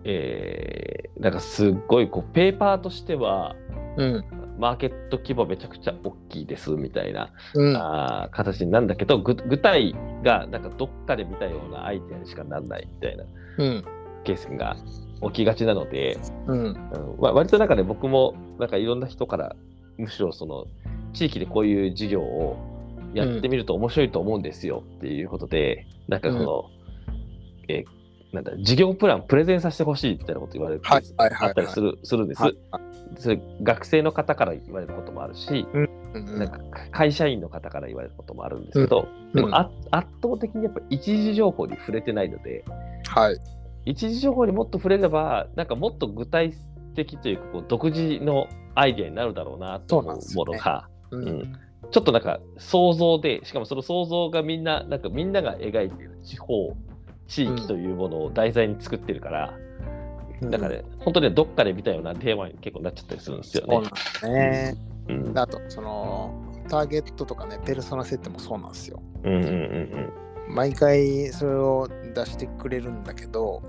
[0.04, 3.54] えーなんかすっごいこうペーパーとしては
[3.98, 4.24] うん
[4.60, 7.76] マーケット規模めちゃくちゃ大きいですみたいな、うん。
[7.76, 13.24] あー形になるんだけどぐ具体がなんかどっかで見たようなアイデアにしかならないみたいな
[13.58, 13.84] うん。
[14.24, 14.76] ケースが
[15.22, 16.58] 起きがちなので、うん。
[16.58, 17.16] うん。
[17.18, 19.56] わ割となんかね僕もなんかいろんな人から
[19.96, 20.66] むしろその
[21.14, 22.56] 地域でこういう事業を
[23.14, 26.70] やってみると面白いと思うんですよっていうことで、なんかその、
[27.68, 28.00] えー
[28.32, 31.48] なんだ事業プランプレゼンさせてほしいみたいなこと言われるケースはいはいはいはい。
[31.48, 32.42] あったりするするんです。
[32.42, 32.56] はい
[33.16, 36.38] それ学生の方から言われることもあるし、うん。
[36.38, 36.58] なんか
[36.90, 39.50] 会社員の方から言われることもあるんですけど、でうん。
[39.50, 42.64] もあ圧倒的にやっぱ一時情報に触れてないので、
[43.08, 43.38] はい。
[43.84, 46.52] 一時情報にもっと触れれば、なんかもっと具体
[46.94, 51.28] 的というか、こう独自のアイデアになるだろうなと思うものが、ううん。
[51.42, 51.52] ん。
[51.90, 56.76] ちょっとなんか想像で、しかもその想像がみんな、なんかみんなが描いている地方、
[57.26, 59.58] 地域というものを題材に作ってるから、
[60.42, 63.92] だからね、本当にどっかで見たようなテーマに結構なっちゃったりするんですよねそうなん。
[63.92, 64.76] ですね。
[65.08, 66.32] うんあとその
[66.68, 69.02] ターゲットとかねペルソナ設定もそうなんですよ。
[69.24, 70.12] うんうんうん
[70.54, 73.62] 毎回それを出してくれるんだけど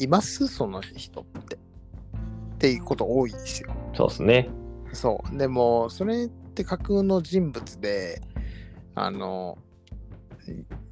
[0.00, 0.46] います？
[0.46, 1.58] その人ってっ
[2.58, 3.72] ていうこと多いですよ。
[3.90, 3.96] うん。
[3.96, 4.48] そうですね。
[4.92, 5.36] そう。
[5.36, 8.22] でも、それって架空の人物で、
[8.94, 9.58] あの、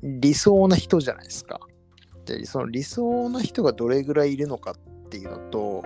[0.02, 1.60] 理想な人じゃないですか。
[2.26, 5.82] で、その理想な人がどれぐらいいるのかっていうのと、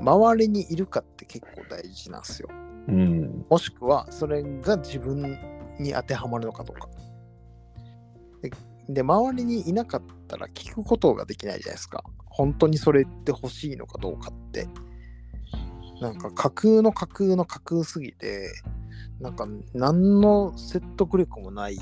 [0.00, 2.48] 周りにいるかって結構大事なんですよ。
[2.88, 3.44] うん。
[3.48, 5.38] もしくは、それが自分
[5.78, 6.88] に当てはまるのかどうか。
[8.40, 8.50] で、
[8.88, 12.02] で周りにいなかったら聞くことができないじゃないですか。
[12.26, 14.66] 本当にそれって欲しいのかどうかって、
[16.00, 18.50] なんか架空の架空の架空すぎて、
[19.20, 21.78] なんか何の説得力もない、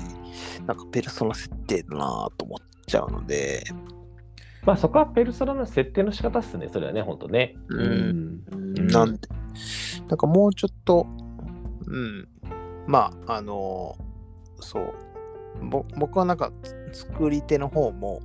[0.65, 3.63] なんかペルソナ設定だなと思っちゃうので、
[4.63, 7.55] まあそこはペルソナの設定の仕方っすね、それはね、本当ね。
[7.69, 8.43] うん。
[8.51, 8.87] うん。
[8.87, 9.27] なんで、
[10.07, 11.07] なんかもうちょっと、
[11.87, 12.27] うん、
[12.85, 13.97] まあ、あの
[14.59, 14.93] そう、
[15.61, 16.51] ぼ僕はなんか
[16.91, 18.21] つ作り手の方も、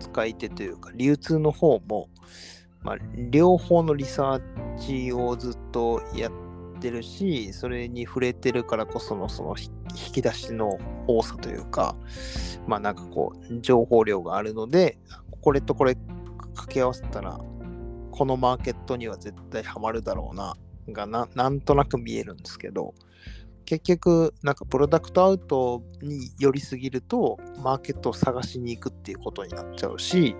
[0.00, 2.08] 使い手というか、流通の方も、
[2.82, 2.96] まあ、
[3.30, 6.32] 両方のリサーチをずっとやっ
[6.74, 11.96] てるし、それに触れてるからこそのその引き出しの多さというか、
[12.66, 14.98] まあなんかこう、情報量があるので、
[15.40, 17.38] これとこれ掛け合わせたら、
[18.10, 20.56] このマーケットには絶対ハマるだろうな、
[20.90, 22.94] がななんとなく見えるんですけど、
[23.64, 30.36] 結局、なんかプロダクトアウトに寄りすぎると、マーケットを探しに行くっていうことになっちゃうし、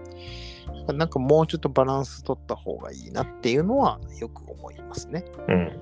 [0.93, 5.25] なんかもうちょっとバランス取った方がいいなっていうのはよく思いますね。
[5.49, 5.81] うん。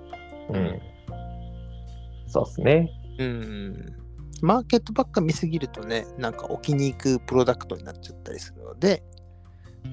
[0.51, 0.81] うん。
[2.27, 2.91] そうっすね。
[3.19, 3.97] うん。
[4.43, 9.05] マーケットばっか見すぎるとね、なんか置きに行くプロダクトになっちゃったりするので、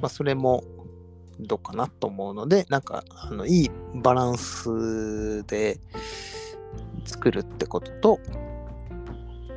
[0.01, 0.63] まあそれも
[1.39, 5.79] どうかなと思うので、なんかあのいいバランスで
[7.05, 8.19] 作るってことと、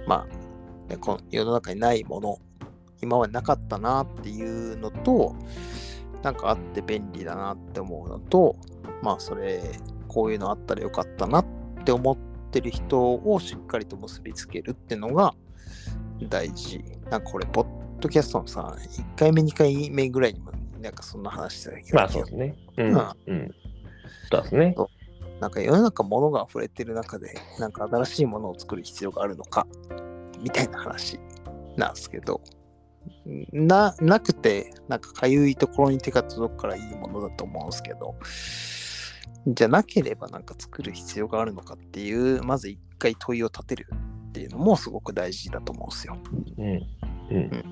[0.06, 2.38] まあ、ねこの世の中にないもの、
[3.00, 5.34] 今までなかったなっていうのと、
[6.22, 8.56] なんかあって便利だなって思うのと、
[9.02, 9.62] まあそれ、
[10.12, 11.46] こういうのあったらよかったなっ
[11.84, 12.16] て思っ
[12.50, 15.34] てる人をしっかりと結びつけるってのが
[16.28, 16.84] 大事。
[17.10, 17.66] なんかこれ、ポッ
[18.00, 22.56] ドキャストのさ、1回目、2回目ぐらいにも、なんかそんな話したようなまあそうですね。
[22.76, 22.92] うん。
[22.92, 23.54] まあうん。
[24.30, 24.74] そうですね。
[25.40, 29.66] なんか世の中物が溢れてる中で、なんか新しいものを作る必要があるのか、
[30.40, 31.18] みたいな話
[31.76, 32.40] なんですけど、
[33.52, 38.14] な、なくて、なんかかゆいところに手が届くからいいものだと思うんですけど、
[39.46, 43.86] じゃなければなんか作る必要があるのかっていう、まず一回問いを立てる
[44.28, 46.16] っていうのもすごく大事だと思うんですよ。
[46.58, 47.36] うん。
[47.36, 47.64] うん。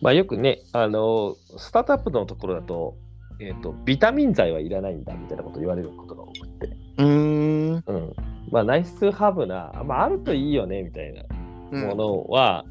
[0.00, 2.96] まあよくね、あの、スタートアップのところだと、
[3.40, 6.66] えっ、と、ビタミン剤はいらないんだみたいなこと言われることが多くて。
[6.98, 7.84] うーん。
[7.86, 8.12] うん。
[8.50, 11.22] まあ、ナイスハブな、まあ、あるといいよねみたいな
[11.72, 12.64] うんものは、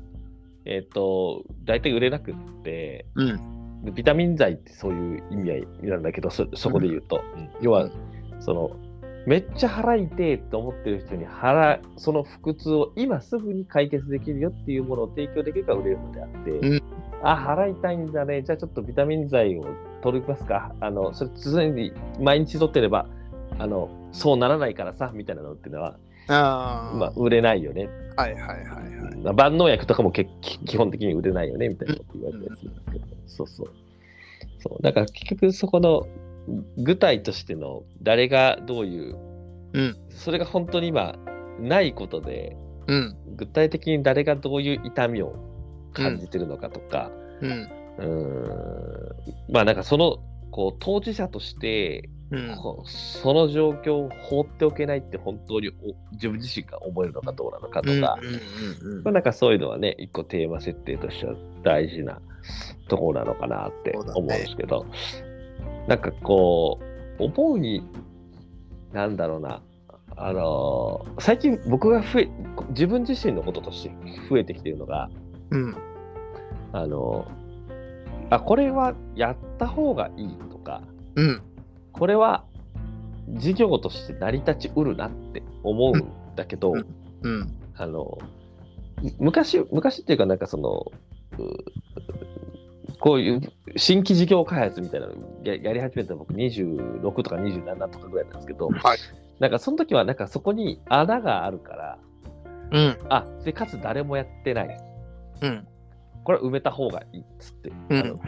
[0.65, 3.83] えっ、と、大体売れなくって、うん。
[3.83, 7.89] でビタミン剤ってそういう意味合いなんだけど、そそこで言うと、うん要は、
[8.41, 8.71] その、
[9.25, 16.83] めっちゃ腹痛いと思ってる人に腹、その腹痛を今すぐに解決できるよっていうものを提供できるから売れるのであって、うん
[17.23, 19.65] あ、腹痛いんだね、じゃあちょっとビタミン剤を
[20.01, 20.73] 取りますか。
[20.79, 23.07] あの、それ常に毎日取ってれば、
[23.59, 27.89] あの、そうならないからさ、みたいなのっていうのは、ああ、まあ、売れないよね。
[28.15, 29.15] はいはいはいはい。
[29.23, 30.27] まあ万能薬とかも基
[30.77, 33.67] 本的に売れないよねみたいなこと言われたりするんですけど、そうそう。
[34.59, 36.07] そうだから結局そこの
[36.77, 39.17] 具体としての誰がどういう、
[39.73, 41.15] うんそれが本当に今
[41.59, 42.55] ないことで、
[42.87, 43.17] うん。
[43.35, 45.35] 具体的に誰がどういう痛みを
[45.93, 47.69] 感じてるのかとか、うん。
[47.97, 48.05] うー
[49.49, 50.17] ん、まあなんかその
[50.51, 52.55] こう当事者として、うん。
[52.85, 55.71] その状況を放っておけないって本当にお
[56.13, 58.17] 自分自身が思えるのかどうなのかとか、
[59.03, 62.21] まあ、なんかそういうのはね、一個テーマ設定としては大事な
[62.87, 64.85] ところなのかなって思うんですけど、
[65.87, 66.79] なんかこ
[67.19, 67.83] う、思うに、
[68.93, 69.61] なんだろうな、
[70.17, 72.29] あのー最近僕が増え、
[72.69, 73.91] 自分自身のこととして
[74.29, 75.09] 増えてきてるのが、
[75.51, 75.75] うん。
[76.73, 77.41] あのー
[78.31, 80.81] あ、これはやった方がいいとか、
[81.15, 81.41] うん。
[81.91, 82.45] これは
[83.29, 86.85] 事業として成り立ちうるなって思うんだけど、うん
[87.23, 87.53] うん。
[87.75, 88.17] あの、
[89.01, 90.85] む昔、昔っていうか、なんかその、
[91.39, 91.43] う
[93.01, 93.41] こういう
[93.77, 98.99] 新規事業開発みたいなのややり始めたの僕26とか27とかぐらいなんですけど、はい。
[99.39, 101.99] なんかその時はなんかそこに穴があるから、
[102.71, 102.97] うん。
[103.09, 104.77] あ、で、かつ誰もやってない。
[105.41, 105.67] うん。
[106.23, 108.19] これは埋めた方がいいっつって、うん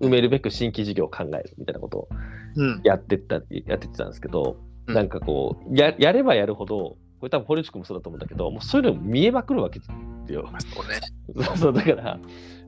[0.00, 2.08] 埋めるべく新規事業を考えるみたいなことを
[2.56, 2.80] うん。
[2.84, 4.56] やってった、やってってたんですけど、
[4.86, 9.84] うんなんかこうや、やればやるほど、これ多分堀内君もそうだと思うんだけど、もうそういうの見えまくるわけで
[10.26, 10.50] すよ。
[10.58, 11.00] そうね。
[11.46, 12.18] そうそう、だから、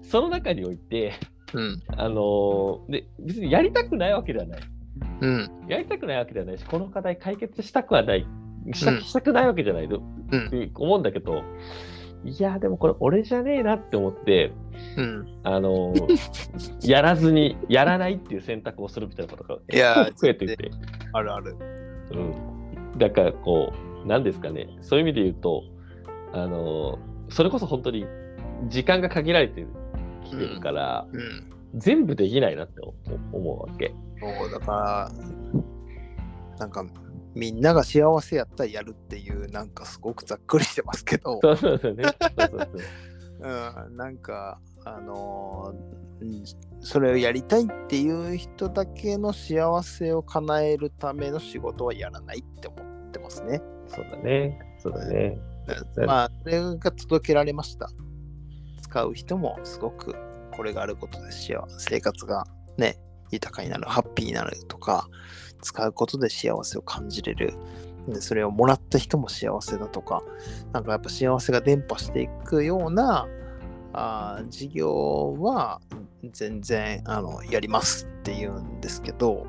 [0.02, 1.14] その中において、
[1.54, 1.82] うん。
[1.88, 4.60] あのーで、別にやりたくないわけではない。
[5.20, 5.50] うん。
[5.68, 8.26] やりたくないわけではないし、この課題解決したくはない。
[8.72, 10.02] した,、うんしたくないわけじゃないと、
[10.32, 11.42] うんって思うんだけど、
[12.24, 14.52] いや、でもこれ俺じゃねえなって思って、
[14.96, 15.38] うん。
[15.42, 16.08] あのー
[16.90, 20.70] やらずに、やらないっていう選択をするみたいなことがいやー増えていて、
[21.12, 21.56] あるある。
[22.12, 22.98] うん。
[22.98, 23.72] だから、こ
[24.04, 25.62] う、なんですかね、そういう意味で言うと、
[26.32, 26.98] あのー
[27.30, 28.04] それこそ本当に
[28.68, 29.66] 時間が限られて
[30.24, 31.50] きてるから、うん。
[31.74, 32.80] 全部できないなって
[33.32, 33.94] 思うわけ。
[34.20, 36.84] そうだから、なんか
[37.34, 42.04] みんなが幸せやったらやるっていう、なんかすごくざっくりしてますけど、 そうそうそうね。
[42.04, 42.70] そうそうそう
[43.40, 46.44] うん、なんか、あのーうん
[46.80, 52.76] それをやりたいっていう人だけの幸せを叶えるための仕事はやらないって思
[53.08, 53.62] ってますね。
[53.88, 54.58] そうだね。
[54.78, 55.38] そうだね。
[55.96, 57.88] うんまあ、それが届けられました。
[58.94, 60.14] 使う人もすごく
[60.52, 62.44] これがあることで幸せ生活が
[62.76, 62.96] ね、
[63.32, 65.08] 豊かになる、ハッピーになるとか、
[65.62, 67.54] 使うことで幸せを感じれる。
[68.06, 70.22] でそれをもらった人も幸せだとか、
[70.72, 73.26] なんかやっぱ幸せが伝播していくような
[73.92, 75.80] あ事業は
[76.32, 79.44] 全然あのやりますって言うんですけど、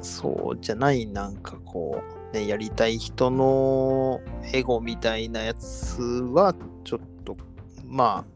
[0.00, 2.02] そうじゃないなんかこ
[2.32, 4.22] う、ね、やりたい人の
[4.54, 6.54] エゴみたいなやつは
[6.84, 7.36] ちょっと
[7.84, 8.31] まあ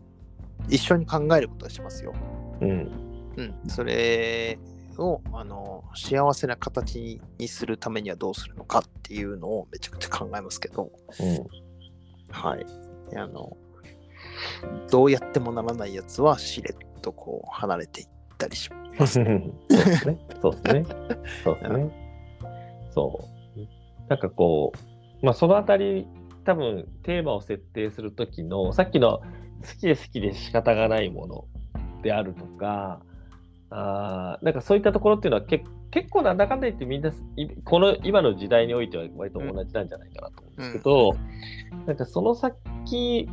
[0.68, 2.14] 一緒に考えることはしますよ。
[2.60, 2.90] うん。
[3.36, 4.58] うん、それ
[4.96, 10.90] をあの幸せな形にするためにはどうするのかっていうのをめちゃくちゃ考えますけど、
[11.20, 11.46] うん。
[12.30, 12.66] はい。
[13.16, 13.56] あの
[14.90, 19.14] どうやってもならないやつはしれっとこう離れていったりします。
[19.22, 19.24] そう
[19.70, 20.18] ですね。
[20.40, 20.84] そうですね。
[21.44, 22.06] そうですね。
[22.90, 23.60] そう。
[24.08, 24.72] なんかこ
[25.22, 26.06] う、まあそのあたり、
[26.44, 29.20] 多分テーマを設定するときの、さっきの
[29.62, 31.44] 好きで好きで仕方がないもの
[32.02, 33.00] であるとか、
[33.70, 41.16] あーなんかそういったところっていうのはけ結構なんだかんだ言ってみんないこの今の時代においては割と同じなんじゃないかなと思うんですけど、
[41.86, 43.28] なんかその先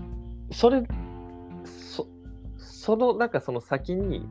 [0.52, 0.84] それ
[1.66, 2.08] そ
[2.58, 4.26] そのなんかその先に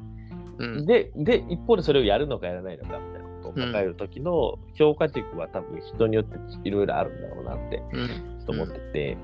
[0.59, 0.87] うん。
[0.87, 8.09] で、で、一方でそれをやるのかやらないのかみたいなことを考えるときの評価軸は多分人によっていろいろあるんだろうなってうん。
[8.09, 9.21] ちょっと思ってて、な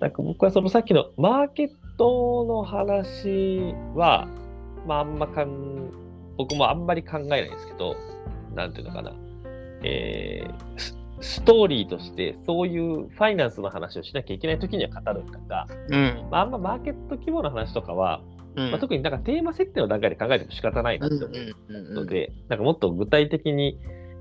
[0.00, 4.28] なんか僕はそのさっきのマーケットの話は、
[4.86, 5.90] まああんまかん、
[6.36, 7.96] 僕もあんまり考えないんですけど、
[8.54, 9.12] なんていうのかな、
[9.82, 16.28] えースストーリーとしてそういうファイナンスの話をしなきゃいけないときには語るんだが、うん。
[16.30, 18.22] まあ、あんまマーケット規模の話とかは、
[18.54, 18.70] うん。
[18.70, 21.34] まあ、特になんかテーマ設定の段階で考えても仕方ないなって思
[21.68, 23.78] うので、なんかもっと具体的に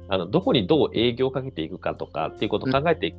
[0.09, 3.17] あのどこにどう営業をかけていくかとかっていうことを考えていく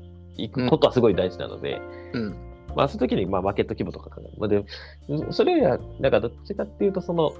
[0.68, 1.80] ことはすごい大事なので、
[2.12, 4.32] うんまあ、その時にまあマーケット規模とか考える。
[4.38, 7.32] まあ、でそれよりは、なんかどっちかっていうと、その、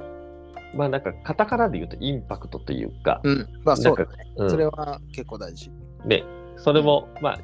[0.74, 4.10] まあなんかカタカナで言うとインパクトというか、うん、まあそうだね。
[4.36, 5.70] うんそれは結構大事。
[6.06, 6.24] で、
[6.56, 7.38] それも、まあ、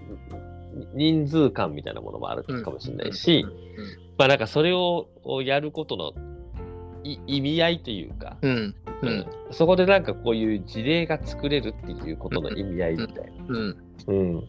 [0.95, 3.47] 人数感みたいなものもあるかもしれないし、
[4.19, 6.13] まあなんかそれををやることの
[7.05, 8.75] い意味合いというか、うん。
[9.03, 9.09] うん。
[9.09, 13.45] うんそこでなんかこういう事例が作れるっていうことの意味合いみたいな。
[14.09, 14.49] うん。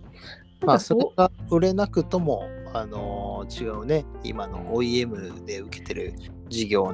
[0.66, 0.68] うん。
[0.68, 6.14] まあ、それそが売れなくとも、あのー違うね、今の OEM で受けてる
[6.50, 6.94] 事業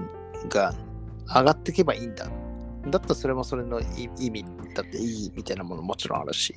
[0.50, 0.74] が
[1.28, 2.30] 上がっていけばいいんだ。
[2.90, 6.56] だったらそれもそれのい意味だっていいみたいなものもちろんあるし、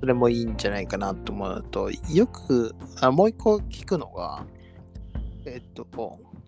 [0.00, 4.44] それもいいんじゃないかなと思うと、よく、あもう一個聞くのが、
[5.44, 5.86] えっと、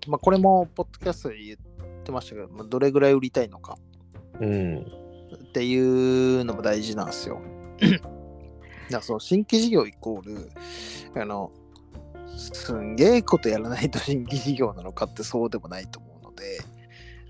[0.09, 1.59] まあ、これもポッドキャストで言っ
[2.03, 3.77] てましたけど、まあ、どれぐらい売りたいのか
[4.41, 4.79] うん。
[4.79, 7.41] っていうのも大事なんですよ。
[8.85, 10.51] だからその新規事業イコール、
[11.21, 11.51] あの、
[12.37, 16.61] すんげえことやらないと新規事業なのかってそうでもないと思うので、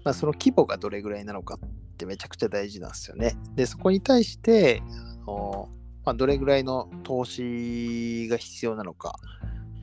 [0.05, 3.37] まあ、その規模がどれぐらいなのかってめちゃくちゃ大事なんですよね。
[3.55, 4.83] で、そこに対して、
[5.23, 5.69] あの
[6.05, 9.15] まあ、どれぐらいの投資が必要なのか、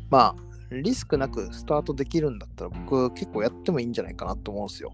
[0.09, 4.93] まあ、リスクなくスタートできるんだったら僕結構やってもいいんじゃないかなと思うんですよ。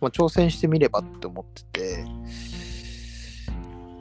[0.00, 2.04] まあ、挑戦してみればって思ってて、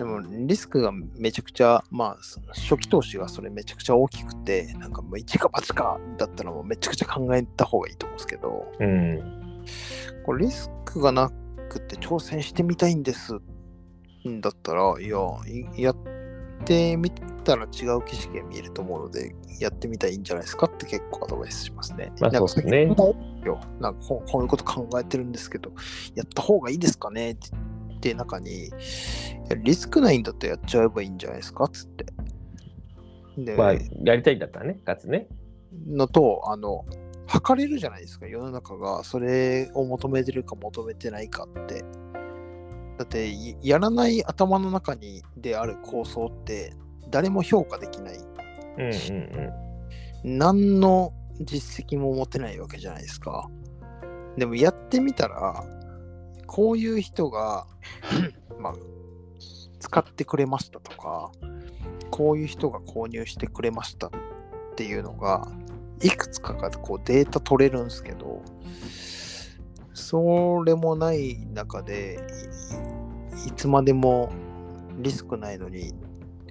[0.02, 2.18] でもリスクがめちゃくちゃ、まあ、
[2.56, 9.64] 初期投資がそれめちゃくちゃ大きくて、なんかもう1か8かだったらもうめちゃくちゃ考えた方がいいと思うんですけど、うん。
[10.26, 11.30] これリスクがな
[11.70, 13.36] くて挑戦してみたいんです
[14.28, 15.20] んだったら、いや、
[15.78, 15.98] いやっ
[16.66, 17.12] てみ
[17.44, 22.12] たら違う景色が見えると思うので、やってみたらいいんじゃないですかって結構アドバイスしますね。
[22.20, 22.86] まあそうですね
[23.46, 25.72] よなんかこういうこと考えてるんですけど、
[26.16, 27.60] やった方がいいですかねって言
[28.02, 28.72] って中に、
[29.64, 31.66] リスクないんだったらやっちゃえばいいんじゃないですか？
[31.66, 32.06] っつって。
[33.38, 35.28] で、まあ、やりたいんだったらね、かつね。
[35.88, 36.84] のと、あの、
[37.28, 41.86] 測れるじゃないですか、世の中がそれを求めてるか求めてないかって。
[42.98, 46.74] だって、いやらない頭の中にである構想って、
[47.10, 48.18] 誰も評価できない。
[48.78, 49.52] うんうん
[50.24, 53.50] 何の実績も持てないわけじゃないですか。
[54.38, 55.64] でもやってみたら、
[56.52, 57.66] こういう人が、
[58.60, 58.74] まあ、
[59.80, 61.32] 使ってくれましたとか、
[62.10, 64.12] こういう人が購入してくれましたっ
[64.76, 65.48] ていうのが、
[66.02, 68.44] いくつかがこうデータ取れるんですけど、
[69.94, 72.20] それもない中で
[73.46, 74.30] いいつまでも
[74.98, 75.94] リスクないのに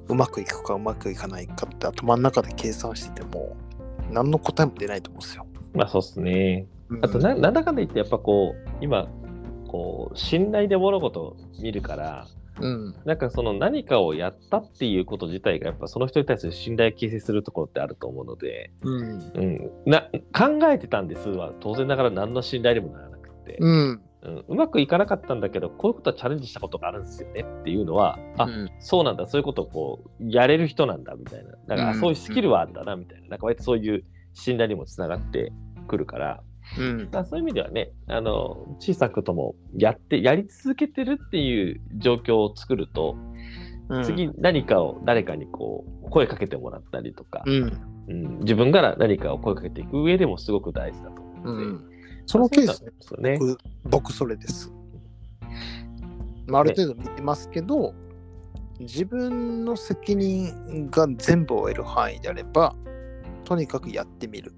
[0.08, 3.54] うまくいくかうまくいかないかって頭の中で計算してても
[4.10, 5.46] 何の答えも出ないと思うんですよ。
[5.74, 6.66] まあそうっすね。
[7.02, 9.06] あとな、なんだかんだ言って、やっぱこう、今、
[9.70, 12.26] こう、信頼で物事を見るから、
[12.60, 28.68] うん、なんかその何かをやったっていうこと自体が、やっぱその人に対する信頼を形成するところってあると思うので、うん、うん、な考えてたんですは、当然ながら何の信頼にもならなくて、うん、うん、うまくいかなかったんだけど、こういうことはチャレンジしたことがあるんですよねっていうのは、あ、うん。
[28.80, 32.00] そうなんだ、そういうことをこうやれる人なんだみたいな、だから、うん。
[32.00, 34.04] そういうスキルはあったなみたいな、なんか割とそういう
[34.34, 35.52] 信頼にもつながって
[35.86, 36.42] くるから、
[36.78, 37.08] うん。
[37.24, 43.16] そういう意味ではね、あの小さくともやって、やり続けてるっていう状況を作ると、
[43.88, 48.38] うん、次何かを誰かにこう声かけてもらったりとか、うん、うん。
[48.40, 51.84] 自分から何かを声かけていく上でもすごく大事だと思うので、うん、
[52.26, 52.84] そのケース
[53.20, 53.38] ね。
[53.38, 54.72] 僕僕それです。
[56.46, 57.94] まあ、ある程度見てますけど、
[58.80, 62.74] 自分の責任が全部を得る範囲であれば、
[63.44, 64.52] とにかくやってみる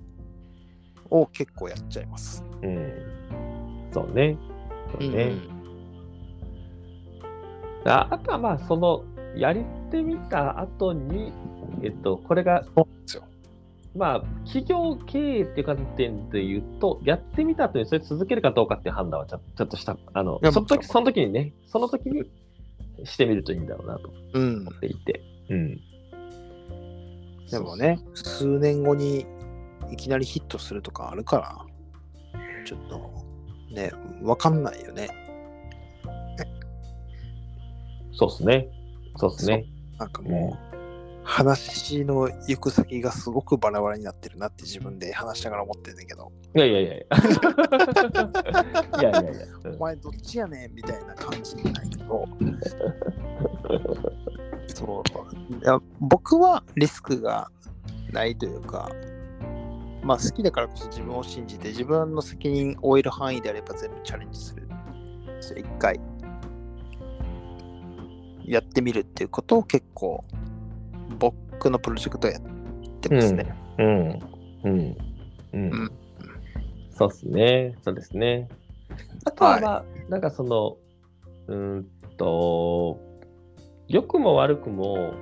[1.12, 2.44] を結構やっちゃいます。
[2.62, 2.92] うん。
[3.92, 4.36] そうね。
[4.98, 5.34] そうね。
[7.84, 9.04] ああとはまあ、その、
[9.36, 9.56] やっ
[9.90, 11.32] てみた後に、
[11.82, 13.24] えっと、これが、そうなんですよ。
[13.94, 22.24] まあ、企業経営っていう観点で言うと、やってみた後にそれ続けるかどうかっていう判断はちょちょっとした、あのその時、その時にね、その時に
[23.04, 24.70] してみるといいんだろうなとうん思。
[24.70, 25.20] っていて。
[25.50, 25.80] うん。
[27.50, 29.26] でもね、数年後に
[29.92, 31.66] いきなりヒットするとかあるから、
[32.64, 33.10] ちょっと
[33.72, 35.08] ね、わかんないよね。
[38.12, 38.68] そうっすね。
[39.16, 39.64] そうっすね。
[39.98, 40.72] なんかもう、
[41.24, 47.16] 話の行く先がすごくバラバラになってるなって自分で話しながら思ってんだけど、いやいやいやいや。
[49.00, 49.46] いやいやいや。
[49.64, 52.28] うんお前どっちやねんみたいな感じじゃないけど、
[54.68, 57.50] そういや僕はリスクが
[58.12, 58.90] ないというか、
[60.02, 64.68] まあ好きだからこそ自分を信じて自分の責任を負える範囲であれば全部チャレンジする。
[65.40, 66.00] それ一回
[68.44, 70.24] やってみるっていうことを結構
[71.18, 72.42] 僕のプロジェクトやっ
[73.00, 73.54] てますね。
[73.78, 73.86] うん。
[74.64, 74.96] うん。
[75.52, 75.70] うん。
[75.70, 76.02] うん
[76.94, 77.76] そうですね。
[77.80, 78.48] そうですね。
[79.24, 80.76] あとは、まあ、なんかその、
[81.48, 81.86] うーん
[82.16, 83.00] と、
[83.88, 85.14] 良くも悪くも、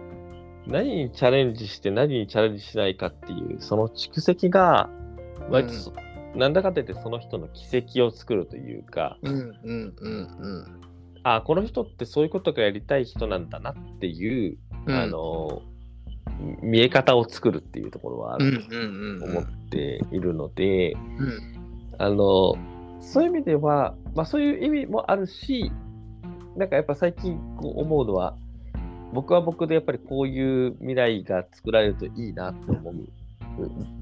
[0.71, 4.89] 何にチャレンジして何にチャレンジしないかっていう、その蓄積が、
[5.51, 5.93] 割とそ、
[6.35, 10.81] なんだかって言ってその人の軌跡を作るというか、うんうんうんうん。
[11.23, 14.97] あこの人ってそういうことがやりたい人なんだなっていう、うん。
[14.97, 15.63] あの、
[16.63, 19.19] 見え方を作るっていうところはあうんるうんうん。
[19.19, 21.41] と思っているので、うん。
[21.99, 22.55] あの、
[23.01, 25.73] そういう意味では、まあそういう意味もあるし、
[26.57, 28.37] なんかやっぱ最近こう思うのは、
[29.13, 32.95] 僕は僕でやっぱりこういう未来が作られるといいなと思う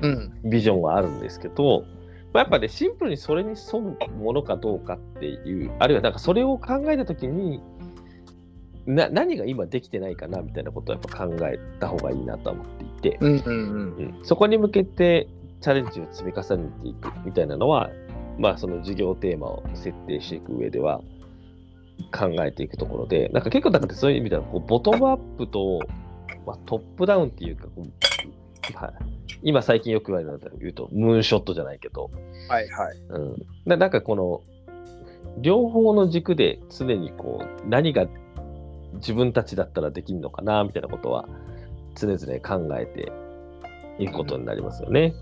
[0.02, 0.50] うん。
[0.50, 1.84] ビジョンはあるんですけど、
[2.32, 7.60] まあ、やっぱね、シンプルにそれに沿うものかどうかっていう、あるいはなんかそれを考えたときに、
[8.86, 14.16] な何が今できてないかなみたいなことをやっぱ考えた方がいいなとは思っていて、うんうんうん。
[14.18, 14.20] うん。
[14.22, 15.28] そこに向けて
[15.60, 17.90] チャレンジを積み重ねていくみたいなのは、
[18.38, 21.02] まあその授業テーマを設定していく上では
[22.12, 25.80] 考えていくところで、なんか結構だからそういう意味ではこうボトムアップと、
[26.46, 28.92] まあ、トップダウンっていうかこう、はい、
[29.42, 32.10] 今最近よく言われるので言うと、ムーンショットじゃないけど、
[32.48, 32.96] はいはい。
[33.10, 34.42] うん、ななんかこの
[35.40, 38.06] 両方の軸で常にこう何が
[38.94, 41.28] 自分たちだったらできるのかなみたいなことは
[41.94, 43.12] 常々考えて
[43.98, 45.14] いくことになりますよね。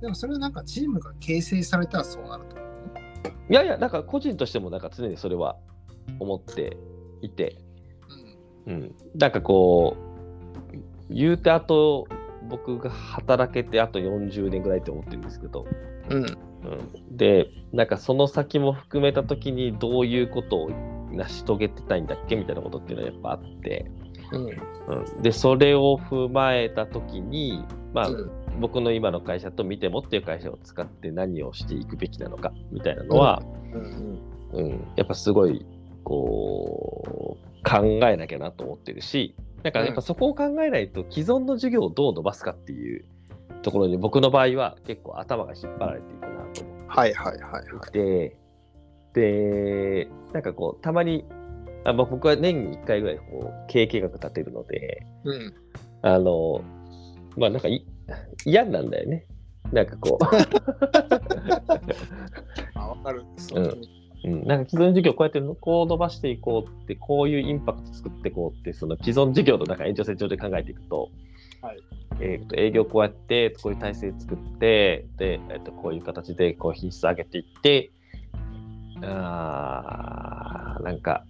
[0.00, 2.69] でもそれはなんかチームが形成されたらそうなると思う。
[3.50, 5.56] いやいや、なんか個人としてもなんか常にそれは
[6.18, 6.76] 思って
[7.20, 7.56] いて、
[8.66, 9.96] うん、なんかこ
[11.08, 12.06] う、言うてあと
[12.48, 15.66] 僕が働けてあと40年ぐらいって思ってるんですけど、
[16.08, 16.22] うん。
[16.22, 20.70] うん、で、なんかその先も含めたときにどういうことを
[21.10, 23.90] 成し遂げてたいんだっけみたいなことっていうのはやっぱあって、
[24.32, 24.46] うん。
[24.46, 33.42] うん、で、それを踏まえたときに、まあ、うん僕の今の会社と見てもっていう会社を使って何をしていくべきなのかみたいなのは、
[33.72, 34.18] うん
[34.52, 35.64] うん、やっぱすごい、
[36.04, 43.04] こう、考えなきゃなと思ってるし、なんかやっぱそこを考えないと既存の授業をどう伸ばすかっていう
[43.62, 47.64] ところに僕の場合は結構頭が引っ張られていくなと思はいはいはいはい。
[47.88, 48.36] って
[49.12, 51.24] で、なんかこう、たまに、
[51.84, 55.54] あまあ、僕は年に1回ぐらいこう経営計画立てるので、うん。
[56.02, 56.62] あの、
[57.36, 57.86] まあなんかい
[58.44, 59.26] 嫌なんだよね。
[59.72, 60.18] なんかこ
[62.74, 63.22] あ、わかる。
[63.54, 63.60] う。
[63.60, 63.64] ん。
[63.64, 63.78] う、
[64.24, 71.10] うん、なんか既存事業こうやってこう伸ばしていこうって、こういうインパクト作っていこうって、その既存事業の中延長線上で考えていくと、
[71.62, 71.78] はい。
[72.20, 77.92] えーと営業こうやって、こういう体制作って、で、えー、とこういう形でこう品質上げていって、
[79.02, 81.24] あーなんか、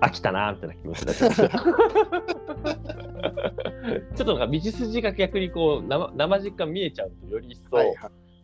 [0.00, 1.48] 飽きたなみたいな気持ちになっちゃうんですよ。
[4.14, 7.96] ちょっとなんか道筋が逆にこう生生実感見えちゃうとより一層、はいはい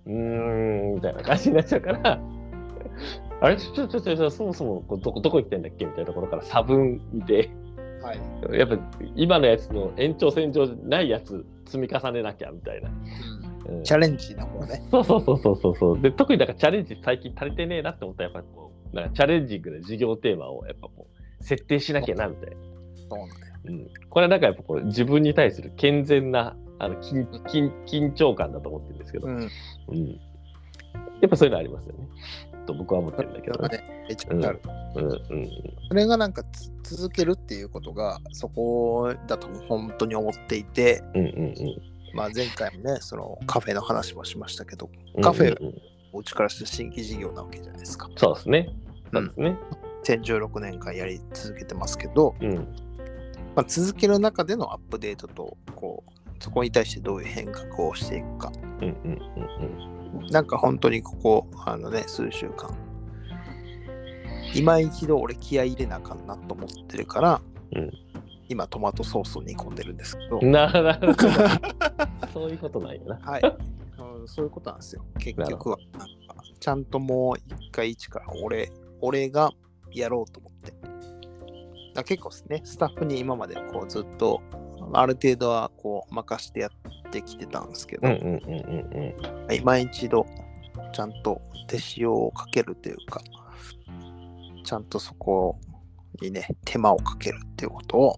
[0.07, 2.21] うーんみたいな感じになっちゃうから、
[3.41, 3.57] あれ？
[3.57, 7.51] ちょちょちょちょそもそもこうどこどこ行ってんだっけみたいなところから差分見て、
[8.03, 8.59] はい。
[8.59, 8.79] やっぱ
[9.17, 12.89] 今のやつの延長線上じゃないやつ積み重ねなきゃみたいな。
[12.89, 14.83] うんうんチャレンジの方ね。
[14.91, 16.01] そうそうそうそうそうそう。
[16.01, 21.14] で、特になんかチャレンジ最近足りてねえなって思ったら、やっぱこう、なんかチャレンジングな事業テーマをやっぱこう、
[21.45, 22.57] 設定しなきゃなみたいな。
[23.09, 23.55] そうなんだよ。
[23.67, 23.89] うん。
[24.11, 29.35] これはなんかやっぱこう、自分に対する健全な、あの緊緊緊張感だと思ってるんですけど、うん。
[29.89, 30.09] うん。
[31.21, 32.09] やっぱそういうのありますよね。
[32.67, 33.79] と僕は思ってるんだけどね。
[33.79, 34.61] ね、めちゃくちゃある。
[34.97, 35.51] うんうん。
[35.89, 36.43] それがなんか
[36.83, 41.55] つ続けるっていうことがそこだと本当に思っていて、うんうん
[42.15, 45.23] まあ、前回もねそのカフェの話もしましたけどうん。
[45.23, 48.09] カフェうんうんうんお家からした新規事業なわけじゃないですか。
[48.17, 48.69] そうですね。
[49.13, 49.59] そうですね。
[50.05, 52.55] 2016年間やり続けてますけど、うん。
[53.55, 59.19] まあ、続ける中でのアップデートとこうそこに対してどういう変革をしていくかうんうん
[60.17, 60.27] うんうん。
[60.31, 62.77] なんか本当にここあのね数週間
[64.55, 67.41] 今一度俺気合い入れなあかんなと思ってるから、
[67.75, 67.91] うん
[68.47, 71.15] 今トマトソースを煮込んでるんですけど、なるほど。
[72.31, 73.19] そういうことないよな。
[73.23, 75.03] はい、うんそういうことなんですよ。
[75.19, 75.79] 結局は、
[76.61, 79.51] ちゃんともう一回一から俺、俺が
[79.95, 80.73] やろうと思って。
[81.95, 84.43] だ結構ですね、スタッフに今までこうずっと、
[84.93, 88.09] ある程度はこう任してやってきてたんですけど。
[89.53, 90.27] 今一度
[90.93, 93.21] ちゃんと手塩をかけるというか、
[94.65, 95.59] ちゃんとそこ
[96.21, 98.17] にね、手間をかけるっていうことを、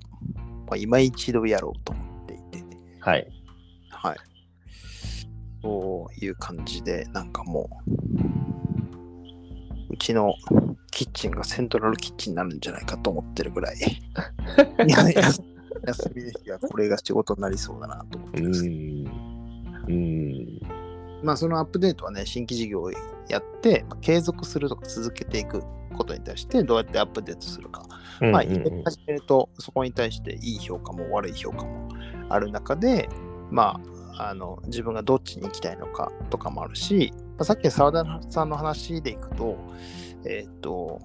[0.66, 2.64] まあ、今一度やろうと思っていて、
[3.01, 3.27] はい。
[3.91, 4.16] はい。
[5.62, 7.91] そういう感じで、なんかもう、
[9.91, 10.34] うちの
[10.91, 13.80] キッチンがセントラルキッチンになるんじゃないかと思ってるぐらい、い
[14.91, 15.43] や休
[15.87, 18.64] 休みの日はこれが仕事になりそうだなと思っうてるんです。
[18.64, 20.61] うーん。
[21.22, 25.62] まあそのアップデートはね、新規事業をやって、まあ継続するとか続けていく
[25.97, 27.87] ことに対してどうやってアップデートするか。
[28.20, 31.89] まあ、うんうんうんやり始めると、そこに対していい評価も悪い評価も
[32.28, 33.09] ある中で、
[33.51, 33.80] ま
[34.16, 39.59] あ、あの自分がどっちに行きたいのかとかもあるし、まあ、さっきの澤田さんの話でいくと、
[40.24, 41.01] えーっと、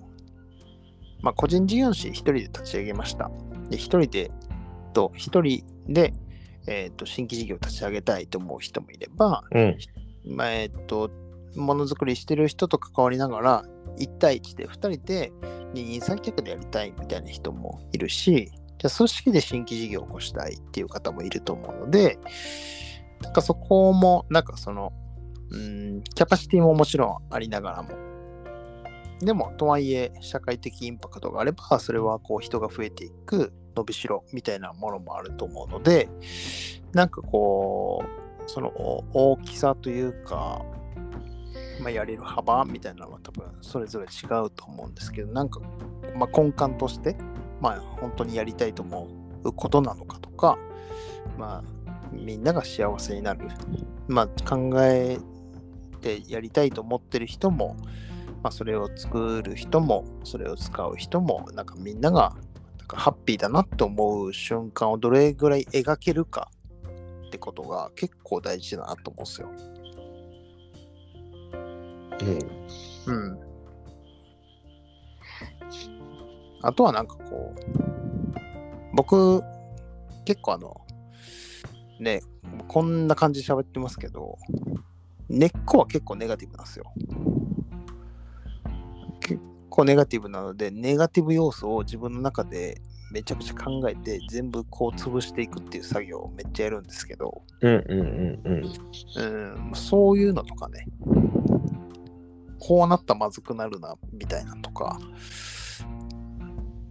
[1.21, 3.29] まあ、個人事業主一人で立ち上げました。
[3.69, 4.31] で、一人で、
[4.93, 6.13] と一人で、
[6.67, 9.77] えーっと、新規事業を立ち上げたいと思う人もいれば、うん。
[10.25, 11.09] まあ、えっと、
[11.55, 13.63] ものづくりしてる人と関わりながら、
[13.97, 15.31] 1対1で2人で
[15.73, 22.17] 二人三脚でやりたいみたいな人もいるし、じゃあ組織で新規事業を起こしたいっていう方もいると思うので、
[23.21, 24.91] なんかそこも、なんかその、
[25.51, 27.89] うん、キャパシティももちろんありながらも、
[29.19, 36.09] でも、とはいえ、社会的インパクトがあれば、それはこう人が増えていく伸びしろみたいなものもあると思うので、
[36.93, 38.03] なんかこ
[38.47, 38.69] う、その
[39.13, 40.65] 大きさというか、
[41.81, 45.59] まあ、やれる幅みたいなのは多分それぞれ違うと思うんですけど、なんか、
[46.15, 47.15] まあ、根幹として、
[47.59, 49.07] まあ、本当にやりたいと思
[49.43, 50.57] うことなのかとか、
[51.37, 51.63] まあ、
[52.11, 53.47] みんなが幸せになる、
[54.07, 55.19] まあ、考え
[56.01, 57.77] てやりたいと思ってる人も、
[58.43, 62.35] まあ、それを作る人も、それを使う人も、なんかみんなが
[62.79, 66.51] なんかハッピーだなと思う瞬間をどれぐらい描けるか
[67.27, 69.49] ってことが結構大事だなと思うんですよ。
[73.07, 73.13] うん。
[73.13, 73.39] うん。
[76.63, 77.61] あとはなんかこう、
[78.93, 79.41] 僕、
[80.25, 80.81] 結構あの、
[81.99, 82.21] ね、
[82.67, 84.37] こんな感じで喋ってますけど、
[85.31, 86.91] 根っこは結構ネガティブなんですよ。
[89.21, 92.81] 結構ネガティブなので、ネガティブ要素を自分の中で
[93.13, 99.69] めちゃくちゃ考えて、全部こう潰していくっていう作業をめっちゃやるんですけど、うんうんうんうん。
[99.69, 100.85] うん、そういうのとかね、
[102.59, 104.99] こうなったらまずくなるな、みたいなのとか、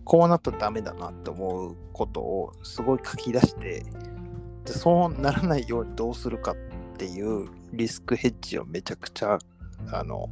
[0.04, 3.84] こうなったらダメだなって思うことをすごい書き出して、
[4.64, 6.56] でそうならないようにどうするかっ
[7.00, 9.38] ていうリスクヘッジをめちゃくちゃ、
[9.90, 10.28] あの、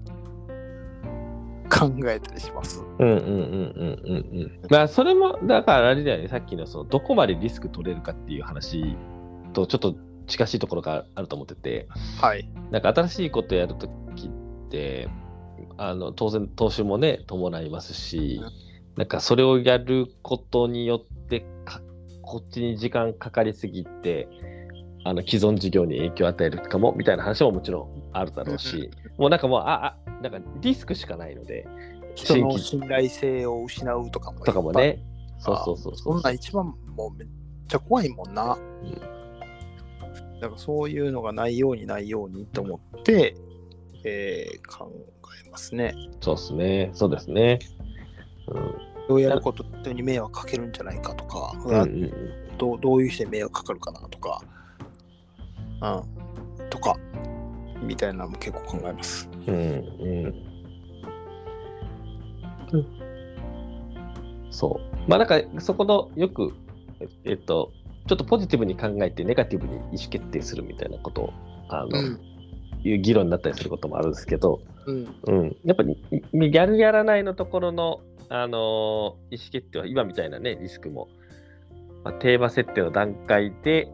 [1.70, 2.82] 考えたりします。
[2.98, 4.60] うんうんうんうんうんうん。
[4.68, 8.96] まあそれもだからあれだよねさっきのそのどこまでリスク取れるかっていう話
[9.52, 9.94] とちょっと
[10.26, 11.88] 近しいところがあると思ってて、
[12.20, 12.50] はい。
[12.70, 14.30] なんか新しいことやるときっ
[14.70, 15.08] て、
[15.78, 18.52] あの当然投資もね、伴いますしうん、
[18.96, 21.80] なんかそれをやることによってか、
[22.22, 24.28] こっちに時間かかりすぎて、
[25.04, 31.66] あの既存事業に影響を与えるかもみたいな話ももちろんあるだろうし、もうなんかもう、あ、あ、なんかリスクしかないので、
[32.14, 34.40] 人の規信頼性を失うとかも。
[34.44, 34.72] とかも。
[34.72, 35.02] ね、
[35.38, 36.18] そうそうそうそそう。
[36.18, 37.28] んなん一番もうめっ
[37.68, 38.58] ちゃ怖いもんな。
[40.40, 43.34] だからそういうのがないようにないようにと思って、
[44.04, 44.90] えー考
[45.44, 45.94] えますね。
[46.20, 47.58] そうですね、そうですね。
[49.08, 54.42] どうやること人に迷惑かけるんじゃないかとか、うん、うんうんどうどういう人に迷惑かかるかなとか、
[55.80, 56.96] うん、とか、
[57.82, 59.28] みたいなのも結構考えます。
[59.46, 59.58] うんう
[62.78, 62.84] ん。
[64.50, 65.10] そう。
[65.10, 66.52] まあなんかそこのよく、
[67.00, 67.72] ええっと、
[68.06, 71.32] ちょっとポジティブに考えてネガティブに意思決定するみたいなことを
[71.68, 72.20] あの、うん。
[72.84, 75.98] いう議論になったりすることもあるんですけど、うん、うん、やっぱり
[76.52, 81.08] やるやらないのところの、あのー意思決定は今みたいなねリスクも、
[82.04, 83.88] まあ、テーマ設定の段階で、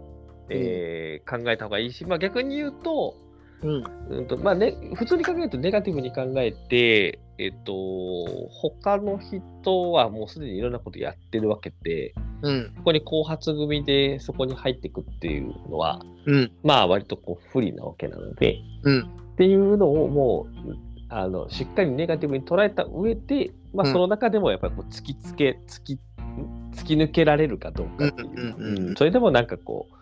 [0.49, 3.17] えー考えた方がいいし、まあ、逆に言うと,、
[3.63, 18.59] うん、うんとまあね、普通に考えるとネガティブに考えて、えっと他の人はもうすでにいろんなことやってるわけでうん、ここに後発組でそこに入っていくっていうのはうん、まあ割とこう不利なわけなので。
[18.83, 19.01] うん、
[19.35, 20.77] っていうのをもう
[21.09, 23.93] あのしっかりネガティブに捉えた上で、まあ、うん。
[23.93, 25.99] その中でもやっぱりこう突きつけ突き
[26.73, 28.95] 突き抜けられるかどうかっていう、うん。
[28.97, 29.95] それでもなんかこう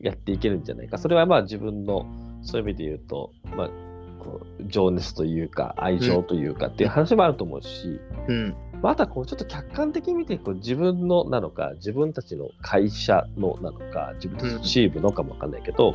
[0.00, 0.98] やっていけるんじゃないか。
[0.98, 2.06] それはまあ自分の
[2.42, 3.70] そういう意味で言うと、まあ、
[4.18, 15.94] こう情熱というか愛情というかっていう話もあると思うし、うん、まあ、あとはこうちょっと客観的に見てこう自分のなのか自分たちの会社のなのか自分たちのチームのかもわかんないけど、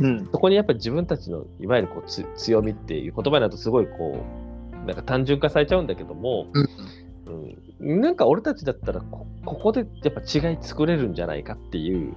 [0.00, 4.24] うん、そこにやっぱり自分たちのいわゆるこうつ強みっていう言葉になるとすごいこ
[4.72, 12.14] うなんか単純化されちゃうんだけども、うん、うん、なんか俺たちだったらこここでやっぱ違い作れるんじゃないかっていう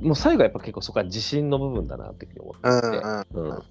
[0.00, 2.98] もう最後はやっぱ結構そこは自信の部分だなって思っていて、
[3.34, 3.62] うん、うん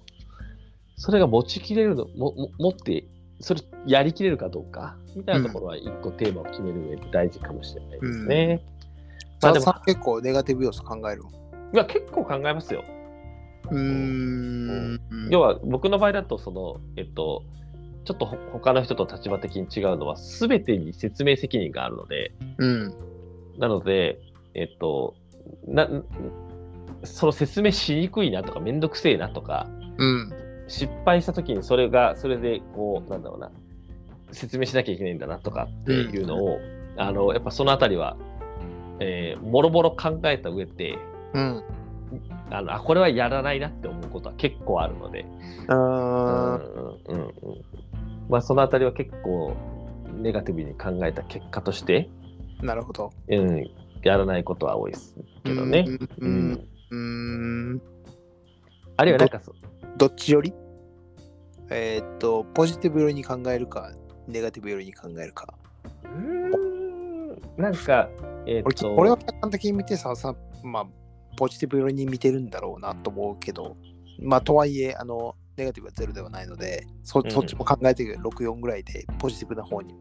[0.96, 3.04] それが持ちきれるのもも持って
[3.40, 8.62] それやりきれるかどうかみたいなところは一個テーマを決める上で大事かもしれないですね。
[9.42, 11.22] まあでもささ結構ネガティブ要素考える。
[11.74, 12.82] いや結構考えますよ。
[13.70, 15.00] うーん。
[15.30, 17.42] 要は僕の場合だとその、えっと、
[18.04, 22.94] ちょっとほ他の人と立場的に違うのは全てに説明責任があるのでうん。
[23.58, 24.18] なので、
[24.54, 25.14] えっと、
[25.66, 25.88] な
[27.04, 29.66] その説明しにくいなとかめんどくせえなとか
[29.98, 30.32] うん。
[30.68, 33.50] 失敗した時にそれがそれでこうなんだろうな
[34.32, 36.58] 説明しなきゃいけないんだなとかっていうのを、
[36.96, 38.16] あのやっぱそのあたりは、
[38.98, 40.98] えーもろもろ考えた上で
[41.32, 41.62] うん。
[42.50, 45.24] あのあこれはやらないなって思うことは結構あるので、
[45.68, 46.60] あうんうん
[47.08, 47.32] うんうん
[48.28, 49.54] まあ、そのあたりは結構
[50.14, 53.12] ネガティブに考えた結果として、ーなるほど。
[53.28, 53.70] うん、
[54.06, 55.84] やらないことは多いですけどね。
[55.88, 56.68] ううんん。
[56.90, 56.96] う
[57.76, 57.82] ん。
[58.96, 59.54] あるいはなんかそ
[59.96, 60.52] どっちより？
[61.70, 63.92] えーっと、ポジティブ寄りに考えるか、
[64.28, 65.54] ネガティブ寄りに考えるか。
[66.04, 68.08] うーんなんか、
[68.46, 70.86] えーっ俺と俺は客観的に見てさ、さまあ、
[71.36, 73.76] ポジティブ寄りに見てるんだろうなと思うけど、
[74.20, 79.94] まあ、とはいえ、あの、ネガティブはゼロではないので、そうんそっちも考えてるけど、6、4ぐらいでポジティブな方に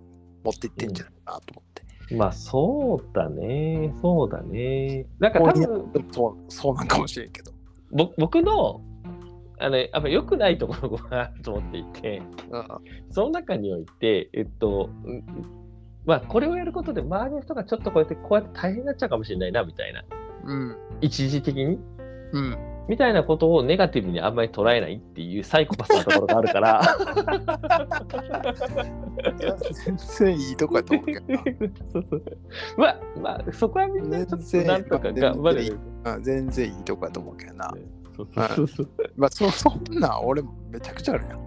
[0.43, 1.85] 持っていってんじゃないかなと思って。
[2.12, 5.06] まあそうだね、そうだね。
[5.20, 7.51] なんか多分そうそうなんかもしれんけど。
[7.91, 8.82] ぼ僕の
[9.58, 12.68] あのやっぱ良くないところがあると思っていて、うん
[13.10, 15.24] その中において、えっと、うん
[16.06, 20.03] まあこれをやることで周りの人がちょっとこうやってこうやって大変になっちゃうかもしれないなみたいな、
[20.45, 20.78] うん。
[21.01, 21.80] 一時的に？
[22.34, 22.58] うん。
[22.88, 26.82] みたいなことをネガティブにあんまり捉えないっていうサイコパスなところがあるから。
[29.86, 31.43] 全然いいとこやと思うけどな。
[31.91, 32.24] そうそう
[32.78, 35.80] まあまあそこはみんなちょっとなんとか頑張る。
[36.05, 37.74] うん全然いいとこやと思うけどな。
[38.16, 41.39] そうそうそうまあ、そそんなん俺もめちゃくちゃあるやん。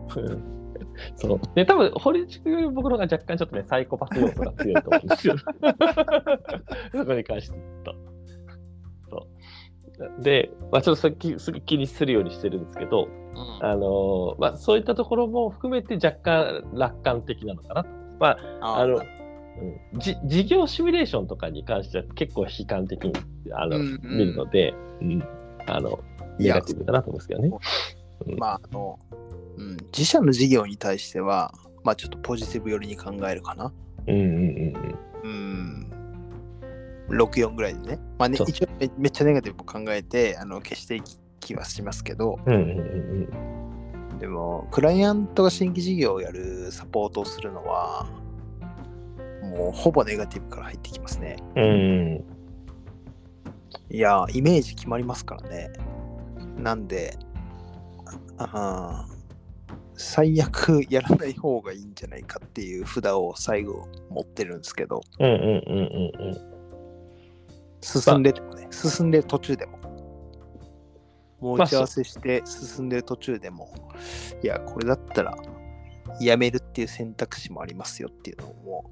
[1.17, 1.41] そう。
[1.55, 5.37] で多分堀内君より僕の方が若干ちょっとねサイコパス要素が強いと思うんですよ。
[6.93, 8.18] そこに関して言。
[9.99, 13.09] そうで、まあ、ちょっとさっきすぐ気にするようにしてるんですけど、
[13.61, 17.91] あのまあ、そういったところも含めて若干楽観的なのかなと。
[18.21, 19.05] まあ、ああの、うん
[19.99, 23.13] じ事業シミュレーションとかに関しては結構悲観的に
[23.53, 25.25] あの、うんうん見るので、うん、
[25.67, 25.99] あの
[26.39, 27.51] ネガティブだなと思うんですけどね。
[28.37, 28.99] まあ、あの、
[29.57, 33.73] うん、自社の事業に対しては、まあちょっとポジティブ寄りに考えるかな。
[34.07, 35.29] うんうんうんうん。
[35.29, 35.88] うん。
[37.09, 37.99] 64ぐらいでね。
[38.19, 48.09] まあね一応めめっちゃネガティブを考えてあの消していき気はしますけど、うんうんうんでも、クライアントが新規事業をやるサポートをするのは、
[49.43, 51.37] もうほぼネガティブから入ってきますね。
[51.55, 51.63] うん。
[51.63, 51.67] う
[52.17, 52.25] ん
[53.91, 55.71] いや、イメージ決まりますからね。
[56.59, 57.17] なんで、
[58.37, 59.19] あー
[59.95, 66.48] 最悪やらない方がいいんじゃないかっていう札を最後持ってるんですけど、うんうんうんうんうん。
[67.81, 69.79] 進んでてもね、進んでる途中でも。
[71.41, 73.73] もうまあ打ち合わせして進んでる途中でも、
[74.43, 75.37] いや、これだったら
[76.21, 78.85] やめるっていう選択肢もありますよっていうのを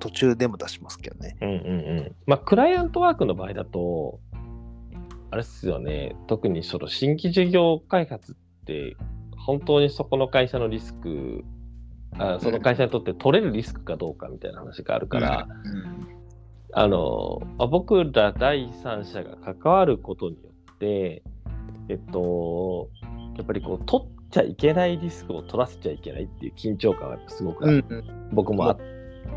[0.00, 1.36] 途中でも出しますけどね。
[1.40, 1.60] うんうんう
[2.00, 2.14] ん。
[2.26, 4.20] まあ、クライアントワークの場合だと、
[5.30, 8.96] あれっすよね、特にその新規事業開発って、
[9.36, 11.44] 本当にそこの会社のリスク、
[12.18, 15.48] あその会社にとって取れるリスクかどうかみたいな話があるから、
[16.78, 21.22] あのあ僕ら第三者が関わることによって、
[21.88, 22.90] えっと、
[23.38, 28.76] やっぱりこう、取っちゃいけないリスクを取らせちゃいけないっていう緊張感はすごくある、うんうん、僕もあ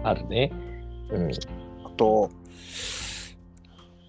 [0.04, 0.52] あるね。
[1.12, 1.32] うん。
[1.86, 2.30] あと、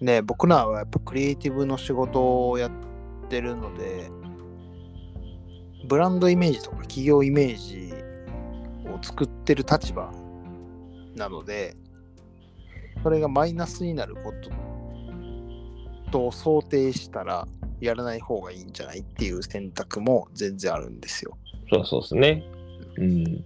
[0.01, 2.71] ね、僕らはやっぱクリエイティブの仕事をやっ
[3.29, 4.11] てるので、
[5.87, 7.93] ブランドイメージとか企業イメージ
[8.91, 10.11] を作ってる立場
[11.15, 11.77] なので、
[13.03, 14.49] それがマイナスになること
[16.11, 17.47] と想定したら、
[17.79, 21.37] やらない方がいいんじゃないっていう選択も全然あるんですよ。
[21.71, 22.43] そうそうですね。
[22.97, 23.43] うん。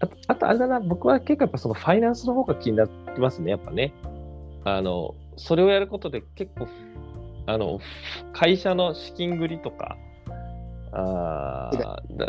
[0.00, 3.92] あと、あとあれだな、僕は結構やっぱそのファイナンスの方が気になってますね、やっぱね。
[4.64, 6.66] あの、それをやることで結構、
[7.46, 7.78] あの、
[8.32, 9.96] 会社の資金繰りとか、
[10.92, 11.70] あ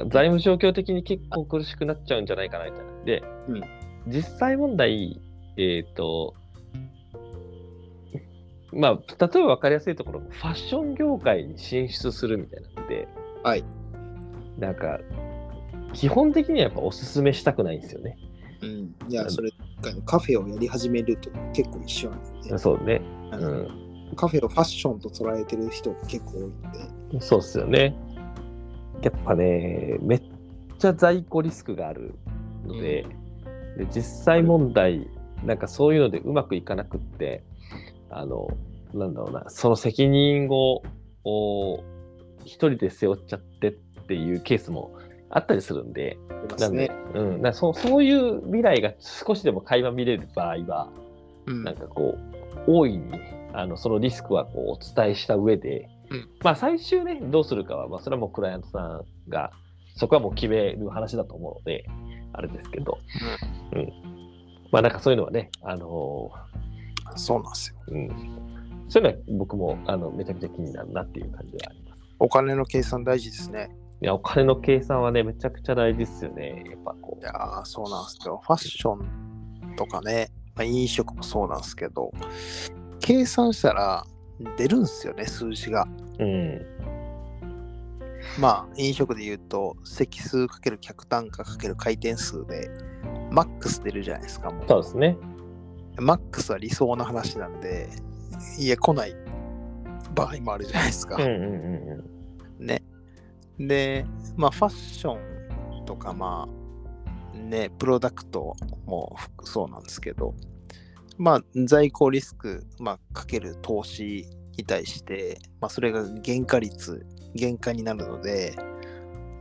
[0.09, 3.03] 財務状況的に結構苦しくなっちゃうんじゃないかなみたいな。
[3.05, 3.61] で、うん
[4.07, 5.21] 実際問題、
[5.61, 6.35] えっ、と、
[8.73, 13.07] まあ、例えば分かりやすいところ、ファッション業界に進出するみたいなのって、
[13.43, 13.63] はい。
[14.57, 14.99] なんか、
[15.93, 18.17] 基本的にはやっぱおすすめしたくないんですよね。
[18.61, 18.95] うん。
[19.09, 19.51] いや、それ、
[20.05, 22.57] カフェをやり始めると結構一緒なんですね。
[22.57, 23.01] そうね。
[23.33, 24.15] ううんん。
[24.15, 26.61] カフェをファッションと捉えてる人が結構多いん
[27.11, 27.21] で。
[27.21, 27.95] そうっすよね。
[29.01, 30.21] やっぱね、めっ
[30.77, 32.15] ちゃ在庫リスクがある
[32.65, 33.05] ので、
[33.77, 35.07] で実際問題、
[35.43, 37.43] なんかそういうのでうまくいかなくって、
[38.09, 38.47] あの、
[38.93, 40.83] なんだろうな、その責任を
[41.23, 41.83] お
[42.45, 44.91] 一人で背負っちゃってっていうケースも
[45.29, 46.17] あったりするんで、
[46.59, 50.89] なんでうん、なそうそういう未来が少しでも垣間見れる場合は、
[51.45, 51.63] うん。
[51.63, 52.17] なんかこ
[52.67, 53.13] う、大いに
[53.53, 56.29] あのそのリスクはこうお伝えした上で、うん。
[56.43, 59.51] まあ最終ね、どうするかは、まあ、それはもうクライアントさんが、
[59.95, 61.85] そこはもう決める話だと思うので、
[62.33, 62.97] あれですけど、
[63.73, 63.93] うん。
[64.71, 66.31] まあなんかそういうのはね、あの
[67.15, 67.75] そうなんですよ。
[67.89, 68.41] ーうん。
[68.89, 72.01] そういうのは僕もあのめちゃくちゃ気になるなっていう感じはあります。
[72.19, 73.69] お金の計算大事ですね。
[74.01, 76.63] いや、お金の計算はね、めちゃくちゃ大事ですよね。
[76.69, 78.41] やっぱこいやーそうなんですよ。
[78.43, 82.11] ファッションとかね、まあ、飲食もそうなんですけど、
[82.99, 84.03] 計算したら
[84.57, 85.87] 出るんですよね、数字が。
[86.19, 86.23] う。
[86.23, 86.65] うん。
[88.39, 92.69] まあ、飲食で言うと、席数かける客単価かける回転数で、
[93.29, 94.53] マックス出るじゃないですか。
[94.67, 95.17] そうですね。
[95.97, 97.89] マックスは理想の話なんで、
[98.57, 99.15] いや、来ない
[100.15, 101.15] 場合もあるじゃないですか。
[101.15, 101.31] うんうん
[102.59, 102.83] うんね。
[103.59, 104.05] で、
[104.35, 105.15] まあ、ファッショ
[105.81, 108.55] ンとか、まあ、ね、プロダクト
[108.85, 110.33] もそうなんですけど、
[111.17, 114.25] まあ、在庫リスク、まあ、かける投資
[114.57, 117.05] に対して、まあ、それが原価率、
[117.37, 118.55] 原価になるので、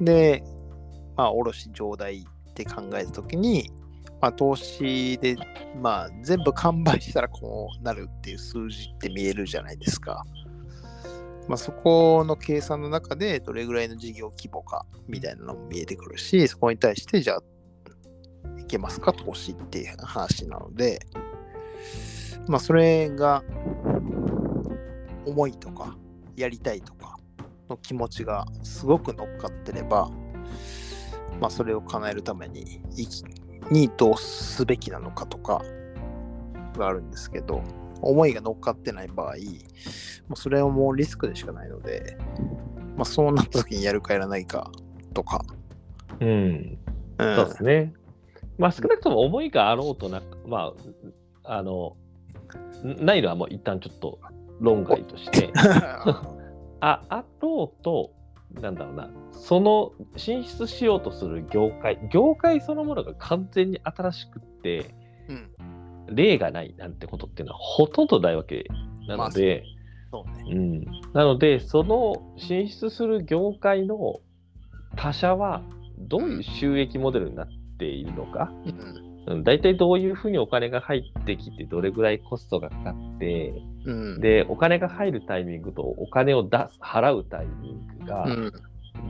[0.01, 0.43] で、
[1.16, 3.70] まあ、卸上代って考えたときに、
[4.20, 5.36] まあ、投資で、
[5.80, 10.24] まあ、全部完売したらこうなるっていう数字って見えるじゃないですか。
[11.49, 17.41] まあ、そこの計算の中でどれぐらいの事業規模かみたいなのも見えてくるし、そこに対してじゃあ、
[18.61, 21.01] いけますか、投資っていう話なので、
[22.47, 23.43] まあ、それが
[25.26, 25.97] 思いとか、
[26.36, 27.20] やりたいとか
[27.71, 30.11] の気持ちがすごく乗っかってれば、
[31.41, 32.83] まあ、それを叶えるために、
[33.71, 35.62] にどうすべきなのかとか
[36.77, 37.62] があるんですけど、
[38.03, 39.29] 思いが乗っかってない場合、
[40.29, 42.16] まあ、それはもうリスクでしかないので、
[42.97, 44.71] まあ、そうなった時にやるかやらないか
[45.14, 45.45] とか、
[46.21, 46.29] うん。
[46.29, 46.79] うん。
[47.18, 47.93] うんそうですね。
[48.59, 50.73] まあ少なくとも思いがあろうとなく、ま
[51.45, 51.97] あ、あの、
[52.85, 54.18] んないのはもう一旦ちょっと
[54.61, 55.51] 論外として、
[56.81, 58.12] あ、あろうと、
[58.61, 64.95] なんだろうな、その進出しようとする業界、業界そのものが完全に新しくって、
[65.28, 65.51] うん
[66.12, 68.66] 例がないなんてことっていうのはほとんどないわけ
[69.07, 69.64] なので、
[70.11, 70.53] そうね。
[70.53, 74.20] うん、なので、その進出する業界の
[74.97, 75.62] 他社は
[75.99, 79.09] どういう収益モデルになっているのか、うん。
[79.27, 83.53] うん、大体どういうふうにお金が入ってきて、どれぐらいコストがかかって、
[83.85, 84.21] うん。
[84.21, 88.53] で、お金が入るタイミングとお金を出す、払うタイミングがうん。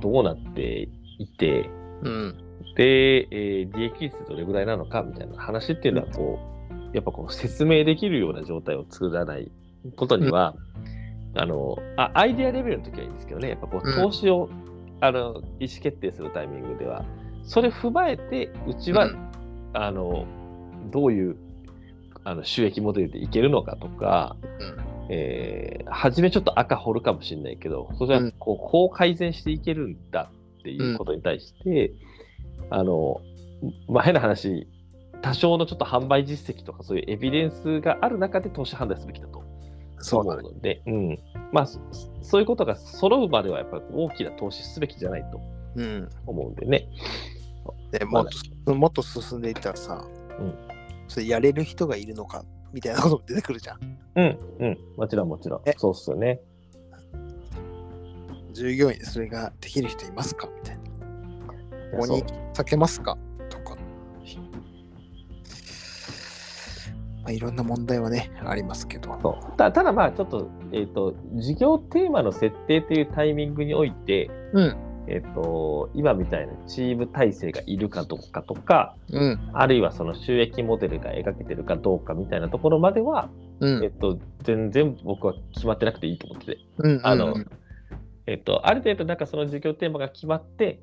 [0.00, 0.88] どうなって
[1.18, 1.70] いて、
[2.02, 2.34] うん。
[2.76, 6.38] で、えー利益率どれぐらいなのかみたいな話っていうのは、こ
[6.92, 9.50] う、やっぱこう説明できるような状態を作らない
[9.96, 10.54] ことには、
[11.34, 14.50] あのあ、アイデアレベルの時はいいんですけどね、やっぱこう、うん投資を、
[15.00, 17.04] あの意思決定するタイミングでは、
[17.42, 19.29] それ踏まえて、うちは、うん
[19.72, 20.26] あの、
[20.90, 21.36] どういう
[22.24, 24.36] あの収益モデルでいけるのかとか、
[25.08, 31.92] えー初めちょっと赤掘るかもしれないけど、それはうんこうこう改善していけるんだっていうことに対して、
[32.70, 33.20] あの、
[33.88, 34.68] まあ、変な話、
[35.20, 39.42] 多少のちょっと販売実績とかそういうエビデンスがある中で投資判断すべきだと
[39.98, 40.40] そうだね。
[40.42, 41.18] 思うので、うん。
[41.52, 41.80] まあ、そ
[42.22, 45.40] そういうことが揃うまではやっぱり大きな投資すべきじゃないと
[45.76, 46.08] うん。
[46.26, 46.88] 思うんでね。
[47.90, 48.26] でもっ
[48.64, 50.04] と、もっと進んでいったらさ、
[50.38, 50.54] うん
[51.08, 53.80] それやれる人がいるのかみたいなことも出てくるじゃん。
[54.14, 54.78] うん、うん。
[54.96, 55.74] もちろんもちろんえ。
[55.76, 56.40] そうっすよね。
[58.52, 60.48] 従業員でそれができる人いますか？
[60.56, 60.82] みたいな。
[61.90, 62.22] ここに
[62.54, 63.18] 避けますか？
[63.48, 63.74] とか。
[67.22, 69.18] まあ、いろんな問題はね、ありますけど。
[69.56, 74.76] たただまあちょっと,、えー、と事業テーマの設定というタイミングにおいて、うん。
[75.06, 79.50] えー、と今みたいなチーム体制がいるかどうかとかうん。
[79.52, 83.28] あるいはその収益モデルが描けてるかどうかみたいなところまでは、
[83.60, 83.84] うん。
[83.84, 87.00] えっと全然僕は決まってなくていいと思ってて、うん。
[87.02, 87.50] あのうん
[88.26, 90.80] えっとある程度なんかその事業テーマが決まって、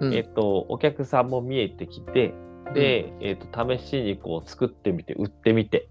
[0.00, 2.34] うんえっとお客さんも見えてきて
[2.74, 3.46] で、えっと
[3.78, 5.88] 試しにこう作ってみて売ってみて、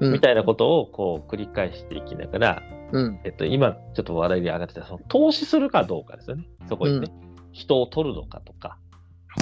[0.00, 2.62] うんみたいなことをこう繰り返していきながら、
[2.92, 3.20] うん。
[3.24, 6.44] えっと、今ちょっと話題に上がってたその投資するかどうかですよね。
[6.68, 7.08] そこにね、
[7.52, 8.78] 人を取るのかとか、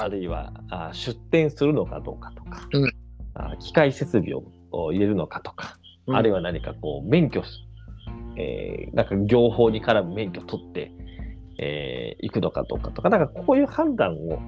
[0.01, 2.93] あるいはあ出店するのかどうかとか、うん。
[3.35, 6.17] あ機械設備を入れるのかとか、うん。
[6.17, 7.43] あるいは何かこう免許、
[8.37, 10.93] えーなんか業法に絡む免許取って、
[11.59, 14.39] えー行くのかどうかとか、なんかこういう判断を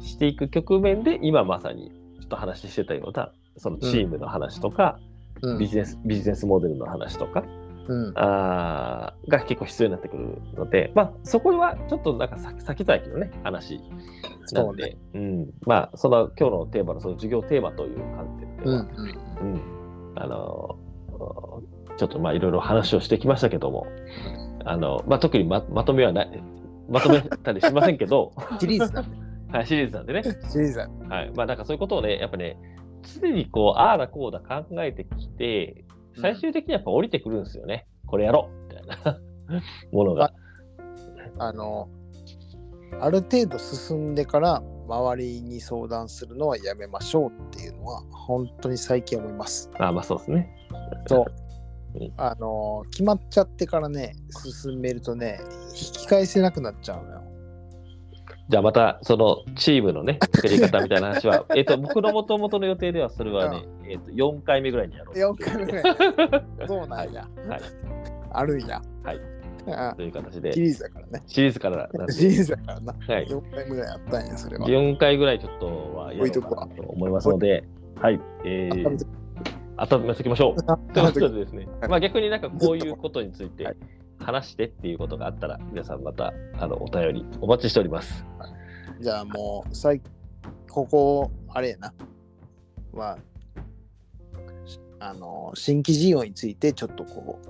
[0.00, 1.90] していく局面で、今まさに
[2.20, 4.98] ちょっと話してたような、そのチームの話とか、
[5.42, 5.58] うん。
[5.58, 7.44] ビジネス、ビジネスモデルの話とか、
[7.88, 8.12] うん。
[8.16, 13.80] あーが結構必要になってくるので、まあ、そこはちょっとなんか先先々のね、話
[14.52, 18.80] なんで、うん、まあ、その今日のテーマのその授業テーマという観点では、
[19.40, 19.54] うん。
[19.54, 19.76] うん
[20.18, 20.78] あの
[21.96, 23.86] ちょっとまあいろいろ話をしてきましたけども、
[24.64, 26.42] あのまあ、特にままとめはない、
[26.88, 29.16] まとめたりしませんけど、 シリーズなんで。
[29.56, 30.78] はい、シリーズなんでね、シリーズ。
[30.80, 30.86] は
[31.22, 32.58] い、まあなんかそういうことをね、やっぱね、
[33.20, 35.84] 常にこう、ああだこうだ考えてきて、
[36.20, 37.86] 最終的にやっぱ降りてくるんですよね。
[38.06, 39.20] これやろうみたいな
[39.92, 40.32] ものが。
[41.38, 41.88] あの、
[43.00, 49.70] ある程度進んでから周りに相談するのはやめましょうっていうのは本当に最近思います。
[49.78, 50.48] あまあそうですね。
[51.06, 51.24] そう
[51.98, 52.12] うん。
[52.16, 55.38] あの、決まっちゃってからね、進めるとね、
[55.70, 57.22] 引き返せなくなっちゃうのよ。
[58.48, 65.84] じゃあまたそのチームのね、 作り方みたいな話は、えっと、僕のもともとの予定ではそれはね、えっと、4回目ぐらいにやろう4回目ぐらい。
[66.66, 67.28] そうなんや。
[67.48, 67.60] はい。
[68.30, 68.80] あるんや。
[69.02, 69.20] はい。
[69.68, 71.22] あという形でシ、リーズだからね。
[71.26, 72.92] シリーズからな シリーズだからな。
[72.92, 74.68] はい4回目ぐらいあったんや、それは。
[74.68, 75.66] 4回ぐらいちょっと
[75.96, 77.64] はやろうかなと思いますので、
[78.00, 78.20] はい。
[78.44, 79.06] えー、
[79.76, 80.92] 温めておきましょう。
[80.92, 83.76] ということでですね、はいまあ逆になんかこういうことについてはい
[84.18, 88.24] 話してっていうことがあったら、皆さんまたあのお便りお待ちしております。
[89.00, 90.00] じゃあもう、最
[90.68, 91.94] ここ、あれやな。
[92.92, 93.18] は、
[94.98, 97.48] あの、新規事業についてちょっとこう、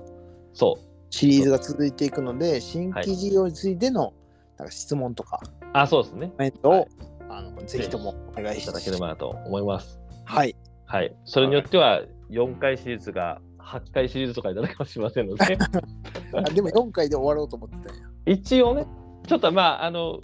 [0.53, 0.87] そう。
[1.09, 4.13] シリーズが続いていくので、新規事業についての
[4.57, 5.39] なんか質問とか
[5.73, 6.27] あ、そうですね。
[6.27, 6.87] コメントを、はい
[7.29, 9.99] あのぜひともお願いいしただければなと思います。
[10.23, 10.55] はい。
[10.85, 11.13] はい。
[11.25, 15.57] それによっては、4回シリーズが8回シリーズとかになるかもしれませんので、
[16.33, 18.03] あでも4回で終わろうと思ってたんや。
[18.25, 18.87] 一応ね、
[19.27, 20.21] ちょっとまあ、あの、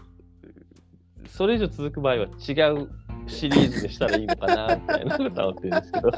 [1.27, 2.89] それ以上続く場合は違う
[3.27, 6.11] シリーズでしたらいいのかな、みたいなことは思ってるんですけど、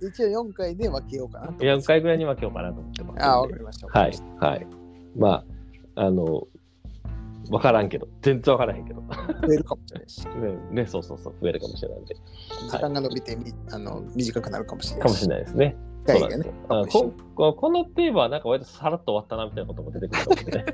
[0.00, 1.64] 一応4回で分けようかなと。
[1.64, 3.22] 4回ぐらいに分けようかなと思ってます。
[3.22, 3.86] ああ、わかりました。
[3.86, 4.66] はい、はい。
[5.16, 5.44] ま
[5.96, 6.46] あ、あの、
[7.50, 9.08] わからんけど、全然わからへんけど、ね
[9.46, 10.26] 増えるかもしれないし、
[10.72, 12.14] ね、そうそうそう、増えるかもしれないんで、
[12.70, 15.76] 時間が伸びてみあの短くなるかもしれないかもしれないですね。
[16.14, 16.44] 機会がね
[16.90, 20.64] こここのテーマはなんか割とさらっと終わったなみたいなことも出てくると思うんでね。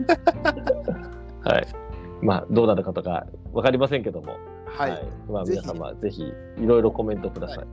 [1.43, 1.67] はい。
[2.23, 5.03] まあ、どうなるかとかわかりませんけども、はい。
[5.29, 6.23] まあ、ぜひ皆様、ぜひ
[6.59, 7.67] いろいろコメントください。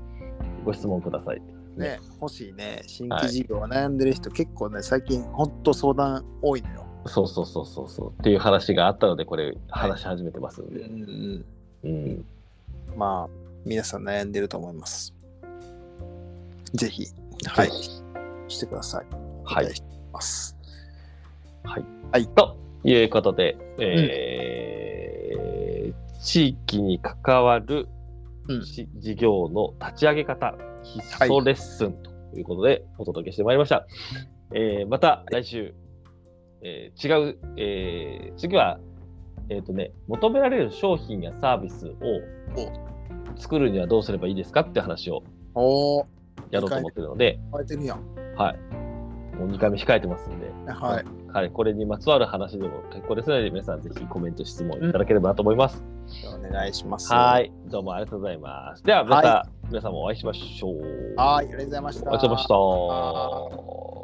[0.65, 1.41] ご質問ください。
[1.77, 2.81] ね、欲しいね。
[2.85, 6.85] 新規事業悩んでる人、結構ね、最近ほんと相談多いのよ。
[7.05, 11.45] そうそうそうそうそうっていう話があったのでこれ話し始めてますんで、うん
[11.83, 12.25] うん
[12.95, 13.29] まあ、
[13.65, 15.15] 皆さん悩んでると思います。
[16.73, 17.07] ぜひ、
[17.47, 17.69] はい
[18.51, 19.05] してください。
[19.45, 19.65] はい。
[21.63, 21.85] はい。
[22.11, 24.81] はいということで、えー
[26.23, 27.87] 地域に関わる
[28.47, 33.87] うんし事業の立ち上げ方、必須レッスンということでお届けしてまいりました。
[34.53, 35.73] えーまた来週、
[36.61, 38.79] えー違う、えー次は、
[39.49, 41.95] えっ、とね、求められる商品やサービスを
[43.35, 45.23] 作るにはどうすればいいですかって話を
[45.55, 46.05] おー、
[46.49, 48.35] やろうと思ってるので、変えてるやん。
[48.35, 48.57] はい。
[49.37, 51.05] もう2回目控えてますんで、はい。
[51.33, 55.83] はい、これにまつわる話でも結構ですので、皆さんぜひコメント、質問いただければなと思います。
[56.27, 57.11] お願いします。
[57.13, 58.83] はい、どうもありがとうございます。
[58.83, 61.15] では、また、皆さんもお会いしましょう。
[61.15, 62.09] はい、ありがとうございました。
[62.09, 62.49] ありがとうござい
[63.49, 64.00] ました。